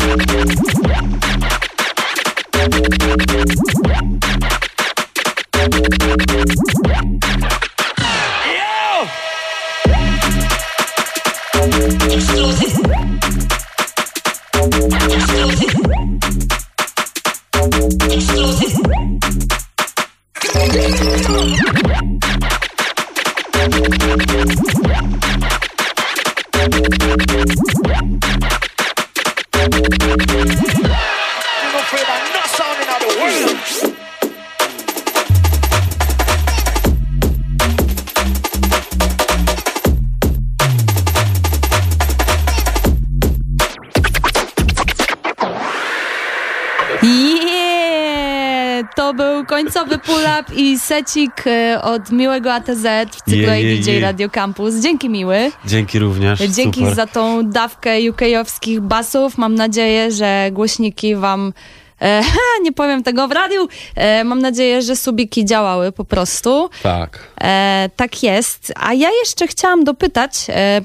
Yo! 0.00 0.22
Pull-up 50.42 50.60
i 50.60 50.78
secik 50.78 51.46
e, 51.46 51.82
od 51.82 52.10
Miłego 52.10 52.52
ATZ 52.54 52.86
w 53.10 53.22
cyklu 53.22 53.36
Je, 53.36 53.76
je, 53.76 53.94
je. 53.94 54.00
Radio 54.00 54.30
Campus. 54.30 54.74
Dzięki 54.74 55.08
Miły. 55.08 55.50
Dzięki 55.64 55.98
również. 55.98 56.40
Dzięki 56.40 56.80
super. 56.80 56.94
za 56.94 57.06
tą 57.06 57.50
dawkę 57.50 58.10
UK-owskich 58.10 58.80
basów. 58.80 59.38
Mam 59.38 59.54
nadzieję, 59.54 60.12
że 60.12 60.48
głośniki 60.52 61.16
wam. 61.16 61.52
E, 62.02 62.22
nie 62.64 62.72
powiem 62.72 63.02
tego 63.02 63.28
w 63.28 63.32
radiu. 63.32 63.68
E, 63.96 64.24
mam 64.24 64.38
nadzieję, 64.38 64.82
że 64.82 64.96
subiki 64.96 65.44
działały 65.44 65.92
po 65.92 66.04
prostu. 66.04 66.70
Tak. 66.82 67.18
E, 67.40 67.90
tak 67.96 68.22
jest. 68.22 68.72
A 68.76 68.94
ja 68.94 69.08
jeszcze 69.10 69.46
chciałam 69.46 69.84
dopytać, 69.84 70.32
e, 70.48 70.80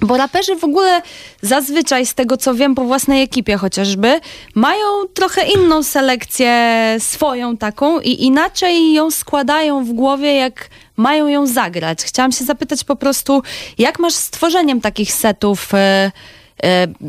bo 0.00 0.16
raperzy 0.16 0.56
w 0.56 0.64
ogóle 0.64 1.02
zazwyczaj, 1.42 2.06
z 2.06 2.14
tego 2.14 2.36
co 2.36 2.54
wiem 2.54 2.74
po 2.74 2.84
własnej 2.84 3.22
ekipie 3.22 3.56
chociażby, 3.56 4.20
mają 4.54 4.86
trochę 5.14 5.42
inną 5.46 5.82
selekcję 5.82 6.76
swoją 6.98 7.56
taką 7.56 8.00
i 8.00 8.24
inaczej 8.24 8.92
ją 8.92 9.10
składają 9.10 9.84
w 9.84 9.92
głowie, 9.92 10.34
jak 10.34 10.68
mają 10.96 11.26
ją 11.26 11.46
zagrać. 11.46 12.02
Chciałam 12.02 12.32
się 12.32 12.44
zapytać 12.44 12.84
po 12.84 12.96
prostu, 12.96 13.42
jak 13.78 13.98
masz 13.98 14.14
z 14.14 14.30
tworzeniem 14.30 14.80
takich 14.80 15.12
setów 15.12 15.74
e, 15.74 16.12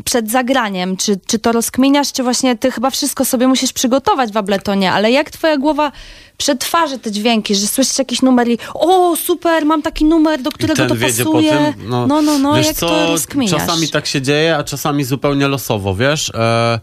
przed 0.04 0.30
zagraniem? 0.30 0.96
Czy, 0.96 1.20
czy 1.26 1.38
to 1.38 1.52
rozkminiasz, 1.52 2.12
czy 2.12 2.22
właśnie 2.22 2.56
ty 2.56 2.70
chyba 2.70 2.90
wszystko 2.90 3.24
sobie 3.24 3.48
musisz 3.48 3.72
przygotować 3.72 4.32
w 4.32 4.36
Abletonie, 4.36 4.92
ale 4.92 5.10
jak 5.10 5.30
twoja 5.30 5.56
głowa 5.56 5.92
przetwarzy 6.36 6.98
te 6.98 7.12
dźwięki, 7.12 7.54
że 7.54 7.66
słyszysz 7.66 7.98
jakiś 7.98 8.22
numer 8.22 8.48
i 8.48 8.58
o, 8.74 9.16
super, 9.16 9.66
mam 9.66 9.82
taki 9.82 10.04
numer, 10.04 10.42
do 10.42 10.50
którego 10.50 10.86
to 10.86 10.96
pasuje. 10.96 11.50
tym. 11.50 11.88
No, 11.88 12.06
no, 12.06 12.22
no, 12.22 12.38
no 12.38 12.54
wiesz 12.54 12.66
jak 12.66 12.76
co, 12.76 12.88
to 12.88 13.06
rozkminiasz? 13.06 13.60
czasami 13.60 13.88
tak 13.88 14.06
się 14.06 14.22
dzieje, 14.22 14.56
a 14.56 14.64
czasami 14.64 15.04
zupełnie 15.04 15.48
losowo, 15.48 15.94
wiesz? 15.94 16.30
E, 16.34 16.80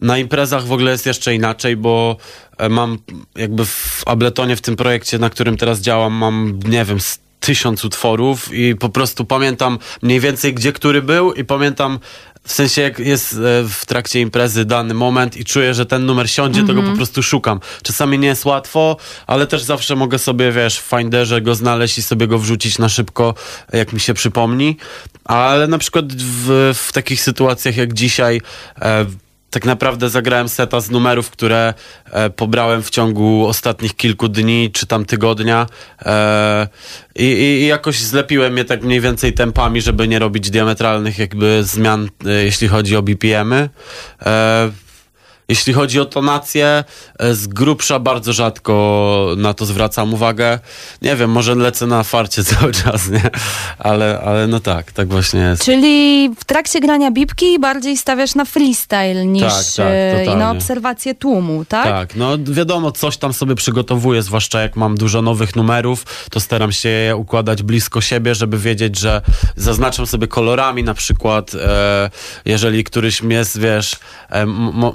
na 0.00 0.18
imprezach 0.18 0.66
w 0.66 0.72
ogóle 0.72 0.92
jest 0.92 1.06
jeszcze 1.06 1.34
inaczej, 1.34 1.76
bo 1.76 2.16
e, 2.58 2.68
mam 2.68 2.98
jakby 3.36 3.66
w 3.66 4.02
Abletonie, 4.06 4.56
w 4.56 4.60
tym 4.60 4.76
projekcie, 4.76 5.18
na 5.18 5.30
którym 5.30 5.56
teraz 5.56 5.80
działam, 5.80 6.12
mam, 6.12 6.58
nie 6.68 6.84
wiem, 6.84 6.98
tysiąc 7.42 7.84
utworów 7.84 8.52
i 8.52 8.76
po 8.76 8.88
prostu 8.88 9.24
pamiętam 9.24 9.78
mniej 10.02 10.20
więcej, 10.20 10.54
gdzie 10.54 10.72
który 10.72 11.02
był 11.02 11.32
i 11.32 11.44
pamiętam 11.44 11.98
w 12.44 12.52
sensie, 12.52 12.82
jak 12.82 12.98
jest 12.98 13.32
e, 13.32 13.36
w 13.68 13.86
trakcie 13.86 14.20
imprezy 14.20 14.64
dany 14.64 14.94
moment 14.94 15.36
i 15.36 15.44
czuję, 15.44 15.74
że 15.74 15.86
ten 15.86 16.06
numer 16.06 16.30
siądzie, 16.30 16.62
to 16.66 16.74
go 16.74 16.82
po 16.82 16.96
prostu 16.96 17.22
szukam. 17.22 17.60
Czasami 17.82 18.18
nie 18.18 18.28
jest 18.28 18.44
łatwo, 18.44 18.96
ale 19.26 19.46
też 19.46 19.62
zawsze 19.62 19.96
mogę 19.96 20.18
sobie, 20.18 20.52
wiesz, 20.52 20.80
w 20.80 20.82
Finderze 20.82 21.40
go 21.40 21.54
znaleźć 21.54 21.98
i 21.98 22.02
sobie 22.02 22.26
go 22.26 22.38
wrzucić 22.38 22.78
na 22.78 22.88
szybko, 22.88 23.34
jak 23.72 23.92
mi 23.92 24.00
się 24.00 24.14
przypomni. 24.14 24.76
Ale 25.24 25.66
na 25.66 25.78
przykład 25.78 26.12
w, 26.12 26.74
w 26.74 26.92
takich 26.92 27.20
sytuacjach 27.20 27.76
jak 27.76 27.92
dzisiaj, 27.92 28.40
e, 28.80 29.06
tak 29.52 29.64
naprawdę 29.64 30.10
zagrałem 30.10 30.48
seta 30.48 30.80
z 30.80 30.90
numerów, 30.90 31.30
które 31.30 31.74
e, 32.10 32.30
pobrałem 32.30 32.82
w 32.82 32.90
ciągu 32.90 33.46
ostatnich 33.46 33.96
kilku 33.96 34.28
dni 34.28 34.70
czy 34.72 34.86
tam 34.86 35.04
tygodnia 35.04 35.66
e, 36.06 36.68
i, 37.14 37.24
i, 37.24 37.66
jakoś 37.66 37.98
zlepiłem 37.98 38.56
je 38.56 38.64
tak 38.64 38.82
mniej 38.82 39.00
więcej 39.00 39.32
tempami, 39.32 39.80
żeby 39.80 40.08
nie 40.08 40.18
robić 40.18 40.50
diametralnych 40.50 41.18
jakby 41.18 41.64
zmian, 41.64 42.08
e, 42.26 42.30
jeśli 42.30 42.68
chodzi 42.68 42.96
o 42.96 43.02
BPM-y. 43.02 43.68
Jeśli 45.52 45.72
chodzi 45.72 46.00
o 46.00 46.04
tonację, 46.04 46.84
e, 47.18 47.34
z 47.34 47.46
grubsza 47.46 47.98
bardzo 47.98 48.32
rzadko 48.32 49.34
na 49.36 49.54
to 49.54 49.66
zwracam 49.66 50.14
uwagę. 50.14 50.58
Nie 51.02 51.16
wiem, 51.16 51.30
może 51.30 51.54
lecę 51.54 51.86
na 51.86 52.02
farcie 52.02 52.44
cały 52.54 52.72
czas, 52.72 53.08
nie? 53.08 53.30
Ale, 53.78 54.20
ale 54.24 54.46
no 54.46 54.60
tak, 54.60 54.92
tak 54.92 55.08
właśnie 55.08 55.40
jest. 55.40 55.64
Czyli 55.64 56.30
w 56.38 56.44
trakcie 56.44 56.80
grania 56.80 57.10
bibki 57.10 57.58
bardziej 57.58 57.96
stawiasz 57.96 58.34
na 58.34 58.44
freestyle 58.44 59.26
niż 59.26 59.42
Tak, 59.42 59.64
tak, 59.76 59.86
e, 59.90 60.24
i 60.24 60.36
na 60.36 60.50
obserwację 60.50 61.14
tłumu, 61.14 61.64
tak? 61.64 61.84
Tak, 61.84 62.16
no 62.16 62.38
wiadomo, 62.38 62.92
coś 62.92 63.16
tam 63.16 63.32
sobie 63.32 63.54
przygotowuję, 63.54 64.22
zwłaszcza 64.22 64.60
jak 64.60 64.76
mam 64.76 64.96
dużo 64.96 65.22
nowych 65.22 65.56
numerów, 65.56 66.04
to 66.30 66.40
staram 66.40 66.72
się 66.72 66.88
je 66.88 67.16
układać 67.16 67.62
blisko 67.62 68.00
siebie, 68.00 68.34
żeby 68.34 68.58
wiedzieć, 68.58 68.98
że 68.98 69.22
zaznaczam 69.56 70.06
sobie 70.06 70.26
kolorami 70.26 70.84
na 70.84 70.94
przykład, 70.94 71.54
e, 71.54 72.10
jeżeli 72.44 72.84
któryś 72.84 73.22
jest, 73.28 73.60
wiesz, 73.60 73.96
e, 74.30 74.46
mo- 74.46 74.92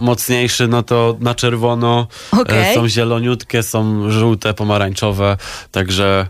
mocniejszy, 0.47 0.67
no 0.67 0.83
to 0.83 1.17
na 1.19 1.35
czerwono, 1.35 2.07
e, 2.47 2.75
są 2.75 2.87
zieloniutkie, 2.87 3.63
są 3.63 4.11
żółte, 4.11 4.53
pomarańczowe, 4.53 5.37
także 5.71 6.27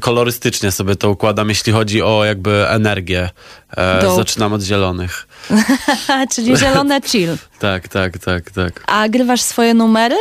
kolorystycznie 0.00 0.72
sobie 0.72 0.96
to 0.96 1.10
układam, 1.10 1.48
jeśli 1.48 1.72
chodzi 1.72 2.02
o 2.02 2.24
jakby 2.24 2.68
energię. 2.68 3.30
E, 3.76 4.16
zaczynam 4.16 4.52
od 4.52 4.62
zielonych. 4.62 5.26
Czyli 6.34 6.56
zielone 6.56 7.00
chill. 7.00 7.36
Tak, 7.58 7.88
tak, 7.88 8.18
tak, 8.18 8.50
tak. 8.50 8.82
A 8.86 9.08
grywasz 9.08 9.40
swoje 9.40 9.74
numery? 9.74 10.16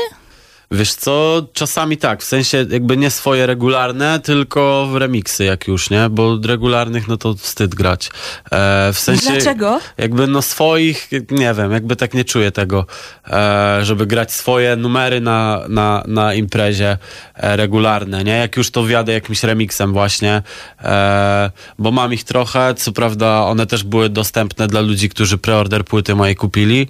Wiesz 0.72 0.94
co, 0.94 1.46
czasami 1.54 1.98
tak, 1.98 2.22
w 2.22 2.26
sensie 2.26 2.66
jakby 2.70 2.98
nie 2.98 3.10
swoje 3.10 3.46
regularne, 3.46 4.20
tylko 4.20 4.90
remiksy 4.94 5.44
jak 5.44 5.68
już, 5.68 5.90
nie? 5.90 6.10
Bo 6.10 6.40
regularnych 6.48 7.08
no 7.08 7.18
to 7.18 7.34
wstyd 7.34 7.76
grać. 7.76 8.10
E, 8.52 8.94
w 8.94 9.00
sensie... 9.00 9.32
Dlaczego? 9.32 9.80
Jakby 9.98 10.28
no 10.28 10.42
swoich, 10.42 11.10
nie 11.32 11.54
wiem, 11.54 11.72
jakby 11.72 11.96
tak 11.96 12.14
nie 12.14 12.26
czuję 12.26 12.52
tego, 12.52 12.86
e, 13.28 13.80
żeby 13.84 14.06
grać 14.06 14.32
swoje 14.32 14.76
numery 14.76 15.22
na, 15.22 15.62
na, 15.70 16.04
na 16.08 16.34
imprezie 16.34 16.98
e, 17.36 17.56
regularne, 17.58 18.24
nie? 18.24 18.38
Jak 18.38 18.58
już 18.58 18.72
to 18.72 18.84
wjadę 18.84 19.14
jakimś 19.14 19.44
remiksem 19.44 19.94
właśnie, 19.94 20.42
e, 20.82 21.52
bo 21.80 21.92
mam 21.92 22.14
ich 22.14 22.24
trochę, 22.24 22.74
co 22.74 22.92
prawda 22.92 23.46
one 23.46 23.66
też 23.66 23.84
były 23.84 24.10
dostępne 24.10 24.68
dla 24.68 24.82
ludzi, 24.82 25.10
którzy 25.10 25.38
preorder 25.38 25.86
płyty 25.86 26.16
mojej 26.16 26.36
kupili, 26.36 26.88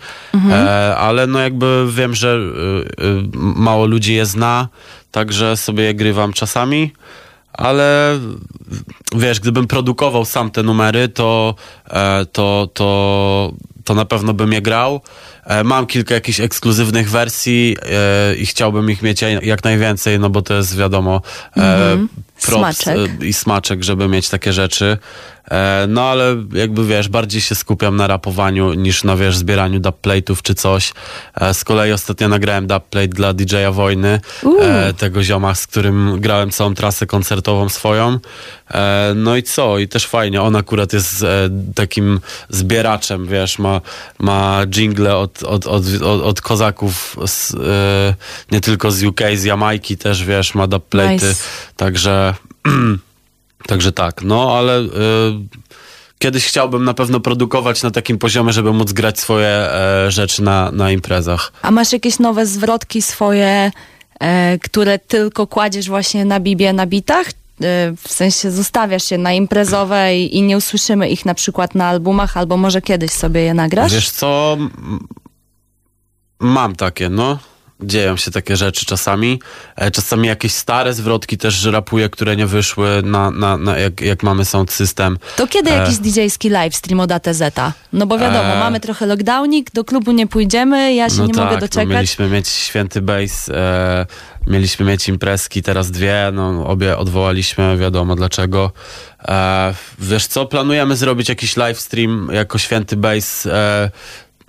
e, 0.50 0.96
ale 0.98 1.28
no 1.28 1.40
jakby 1.40 1.86
wiem, 1.90 2.16
że 2.16 2.38
y, 3.00 3.69
mało 3.70 3.86
ludzi 3.86 4.14
je 4.16 4.26
zna, 4.26 4.68
także 5.12 5.58
sobie 5.58 5.84
je 5.84 5.94
grywam 5.94 6.34
czasami. 6.34 6.92
Ale 7.54 8.20
wiesz, 9.16 9.40
gdybym 9.40 9.68
produkował 9.68 10.26
sam 10.26 10.52
te 10.52 10.64
numery, 10.64 11.10
to, 11.10 11.56
e, 11.90 12.26
to, 12.26 12.70
to, 12.74 12.90
to 13.84 13.94
na 13.94 14.06
pewno 14.06 14.34
bym 14.34 14.54
je 14.54 14.62
grał. 14.62 15.02
E, 15.50 15.64
mam 15.64 15.88
kilka 15.88 16.16
jakichś 16.16 16.40
ekskluzywnych 16.40 17.10
wersji 17.10 17.78
e, 17.82 18.36
i 18.36 18.46
chciałbym 18.46 18.92
ich 18.92 19.02
mieć 19.02 19.22
jak 19.42 19.64
najwięcej, 19.64 20.20
no 20.20 20.30
bo 20.30 20.42
to 20.42 20.54
jest 20.54 20.78
wiadomo 20.78 21.22
e, 21.58 21.98
props 22.42 22.78
Smaczek. 22.78 23.24
i 23.24 23.34
smaczek, 23.34 23.84
żeby 23.84 24.08
mieć 24.08 24.30
takie 24.30 24.54
rzeczy. 24.54 24.98
No 25.88 26.04
ale 26.04 26.36
jakby 26.54 26.86
wiesz, 26.86 27.10
bardziej 27.10 27.42
się 27.42 27.56
skupiam 27.56 27.96
na 27.96 28.08
rapowaniu 28.08 28.74
niż 28.74 29.04
na 29.04 29.16
wiesz, 29.16 29.38
zbieraniu 29.38 29.80
dubplate'ów 29.80 30.42
czy 30.42 30.56
coś. 30.56 30.94
Z 31.54 31.64
kolei 31.64 31.92
ostatnio 31.92 32.28
nagrałem 32.28 32.68
dubplate 32.68 33.08
dla 33.08 33.34
DJ-a 33.34 33.72
Wojny, 33.72 34.22
e, 34.62 34.94
tego 34.94 35.24
zioma, 35.24 35.56
z 35.56 35.68
którym 35.68 36.22
grałem 36.22 36.52
całą 36.52 36.74
trasę 36.76 37.06
koncertową 37.06 37.70
swoją. 37.70 38.20
No 39.16 39.36
i 39.36 39.44
co? 39.44 39.78
I 39.78 39.88
też 39.88 40.08
fajnie, 40.08 40.42
on 40.42 40.56
akurat 40.56 40.94
jest 40.94 41.26
takim 41.76 42.20
zbieraczem, 42.50 43.28
wiesz, 43.28 43.60
ma, 43.60 43.82
ma 44.20 44.62
jingle 44.68 45.18
od, 45.18 45.39
od, 45.44 45.68
od, 45.68 45.84
od, 46.02 46.22
od 46.22 46.42
kozaków 46.42 47.18
z, 47.26 47.54
e, 47.54 48.16
nie 48.52 48.62
tylko 48.62 48.92
z 48.92 49.04
UK, 49.04 49.22
z 49.36 49.44
Jamajki 49.44 49.98
też, 49.98 50.26
wiesz, 50.26 50.56
ma 50.56 50.68
dubplate'y. 50.68 51.12
Nice. 51.12 51.36
Także, 51.76 52.34
także 53.68 53.92
tak, 53.92 54.22
no 54.22 54.58
ale 54.58 54.80
y, 54.80 54.90
kiedyś 56.20 56.48
chciałbym 56.48 56.84
na 56.86 56.94
pewno 56.94 57.20
produkować 57.20 57.84
na 57.84 57.92
takim 57.92 58.18
poziomie, 58.18 58.54
żeby 58.54 58.74
móc 58.74 58.94
grać 58.94 59.20
swoje 59.20 59.48
e, 59.48 60.12
rzeczy 60.12 60.44
na, 60.44 60.72
na 60.72 60.92
imprezach. 60.92 61.52
A 61.62 61.72
masz 61.72 61.94
jakieś 61.94 62.20
nowe 62.20 62.46
zwrotki 62.46 63.02
swoje, 63.02 63.72
e, 64.20 64.60
które 64.60 65.00
tylko 65.00 65.48
kładziesz 65.48 65.88
właśnie 65.88 66.26
na 66.26 66.40
bibie, 66.40 66.74
na 66.74 66.86
bitach? 66.86 67.28
E, 67.28 67.32
w 68.08 68.14
sensie 68.14 68.52
zostawiasz 68.52 69.12
je 69.12 69.18
na 69.18 69.34
imprezowe 69.34 70.18
i, 70.18 70.38
i 70.38 70.42
nie 70.42 70.58
usłyszymy 70.58 71.10
ich 71.10 71.26
na 71.26 71.34
przykład 71.34 71.76
na 71.76 71.88
albumach, 71.88 72.38
albo 72.38 72.58
może 72.58 72.82
kiedyś 72.82 73.12
sobie 73.12 73.42
je 73.42 73.54
nagrasz? 73.54 73.94
Wiesz 73.94 74.10
co, 74.10 74.58
mam 76.40 76.76
takie, 76.76 77.10
no. 77.10 77.38
Dzieją 77.84 78.18
się 78.18 78.32
takie 78.32 78.58
rzeczy 78.58 78.86
czasami. 78.86 79.42
E, 79.76 79.92
czasami 79.92 80.28
jakieś 80.28 80.52
stare 80.54 80.94
zwrotki 80.94 81.38
też 81.38 81.66
rapuję, 81.66 82.10
które 82.10 82.36
nie 82.36 82.48
wyszły 82.48 83.02
na, 83.04 83.32
na, 83.32 83.58
na 83.58 83.78
jak, 83.78 84.02
jak 84.02 84.24
mamy 84.24 84.46
sound 84.46 84.72
system. 84.72 85.18
To 85.36 85.48
kiedy 85.48 85.72
E. 85.72 85.78
jakiś 85.78 85.96
DJ-ski 85.98 86.50
livestream 86.50 87.00
od 87.00 87.12
ATZ? 87.12 87.42
No 87.94 88.06
bo 88.08 88.18
wiadomo, 88.18 88.54
E. 88.54 88.60
mamy 88.60 88.80
trochę 88.80 89.06
lockdownik, 89.06 89.72
do 89.72 89.84
klubu 89.84 90.12
nie 90.12 90.28
pójdziemy, 90.28 90.94
ja 90.94 91.10
się 91.10 91.18
no 91.18 91.26
nie 91.26 91.34
tak, 91.34 91.44
mogę 91.44 91.56
no 91.56 91.62
doczekać. 91.62 91.90
mieliśmy 91.90 92.30
mieć 92.30 92.48
święty 92.48 93.02
bass, 93.02 93.50
e, 93.50 94.06
mieliśmy 94.48 94.86
mieć 94.86 95.08
imprezki, 95.10 95.64
teraz 95.64 95.92
dwie, 95.92 96.30
no 96.34 96.68
obie 96.68 96.98
odwołaliśmy, 96.98 97.78
wiadomo 97.78 98.16
dlaczego. 98.16 98.72
E, 99.28 99.74
wiesz 100.00 100.28
co, 100.28 100.46
planujemy 100.46 100.96
zrobić 100.96 101.30
jakiś 101.30 101.58
live 101.58 101.80
stream 101.80 102.30
jako 102.34 102.58
święty 102.58 102.98
bass, 102.98 103.46
e, 103.46 103.92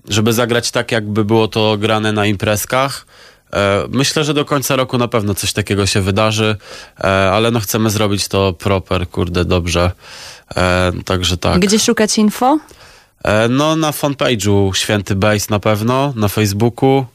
żeby 0.08 0.32
zagrać 0.32 0.70
tak, 0.70 0.92
jakby 0.92 1.24
było 1.24 1.48
to 1.48 1.76
grane 1.78 2.12
na 2.12 2.26
imprezkach. 2.26 3.06
E, 3.52 3.84
Myślę, 3.88 4.24
że 4.24 4.34
do 4.34 4.44
końca 4.44 4.76
roku 4.76 4.98
na 4.98 5.08
pewno 5.08 5.34
coś 5.34 5.52
takiego 5.52 5.86
się 5.86 6.00
wydarzy, 6.00 6.56
e, 7.00 7.04
ale 7.32 7.50
no 7.50 7.60
chcemy 7.60 7.90
zrobić 7.90 8.28
to 8.28 8.52
proper, 8.52 9.08
kurde, 9.08 9.44
dobrze. 9.44 9.92
E, 10.56 10.92
Także 11.04 11.36
tak. 11.36 11.60
Gdzie 11.60 11.78
szukać 11.78 12.18
info? 12.18 12.58
No 13.50 13.76
na 13.76 13.90
fanpage'u 13.90 14.74
Święty 14.74 15.14
Bass 15.14 15.50
na 15.50 15.58
pewno, 15.60 16.12
na 16.16 16.28
Facebooku. 16.28 17.06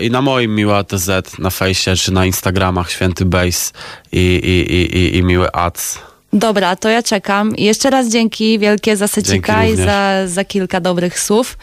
I 0.00 0.10
na 0.10 0.22
moim 0.22 0.54
miły 0.54 0.74
ATZ, 0.74 1.38
na 1.38 1.50
fejsie 1.50 1.96
czy 1.96 2.12
na 2.12 2.26
Instagramach 2.26 2.90
Święty 2.90 3.24
Bass 3.24 3.72
i, 4.12 4.18
i, 4.18 4.72
i, 4.74 4.96
i, 4.98 5.16
i 5.16 5.22
miły 5.22 5.52
Ads. 5.52 5.98
Dobra, 6.38 6.76
to 6.76 6.88
ja 6.88 7.02
czekam. 7.02 7.56
I 7.56 7.64
Jeszcze 7.64 7.90
raz 7.90 8.08
dzięki 8.08 8.58
wielkie 8.58 8.96
za 8.96 9.08
secika 9.08 9.64
i 9.64 9.76
za, 9.76 10.26
za 10.26 10.44
kilka 10.44 10.80
dobrych 10.80 11.20
słów. 11.20 11.58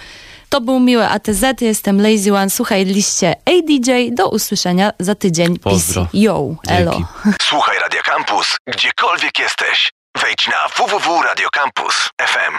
To 0.50 0.62
był 0.62 0.80
miły 0.80 1.08
ATZ, 1.08 1.62
jestem 1.62 2.02
Lazy 2.02 2.34
One. 2.34 2.50
Słuchaj 2.50 2.86
liście 2.86 3.36
ADJ. 3.46 4.12
Do 4.12 4.30
usłyszenia 4.30 4.92
za 5.00 5.16
tydzień. 5.16 5.60
Pozdro. 5.60 6.02
Peace. 6.02 6.18
Yo, 6.18 6.56
elo. 6.68 6.92
Dzięki. 6.92 7.06
Słuchaj 7.42 7.80
Radio 7.80 8.02
Campus, 8.04 8.58
gdziekolwiek 8.68 9.40
jesteś. 9.40 9.92
Wejdź 10.22 10.48
na 10.48 10.68
www.radiocampus.fm. 10.86 12.54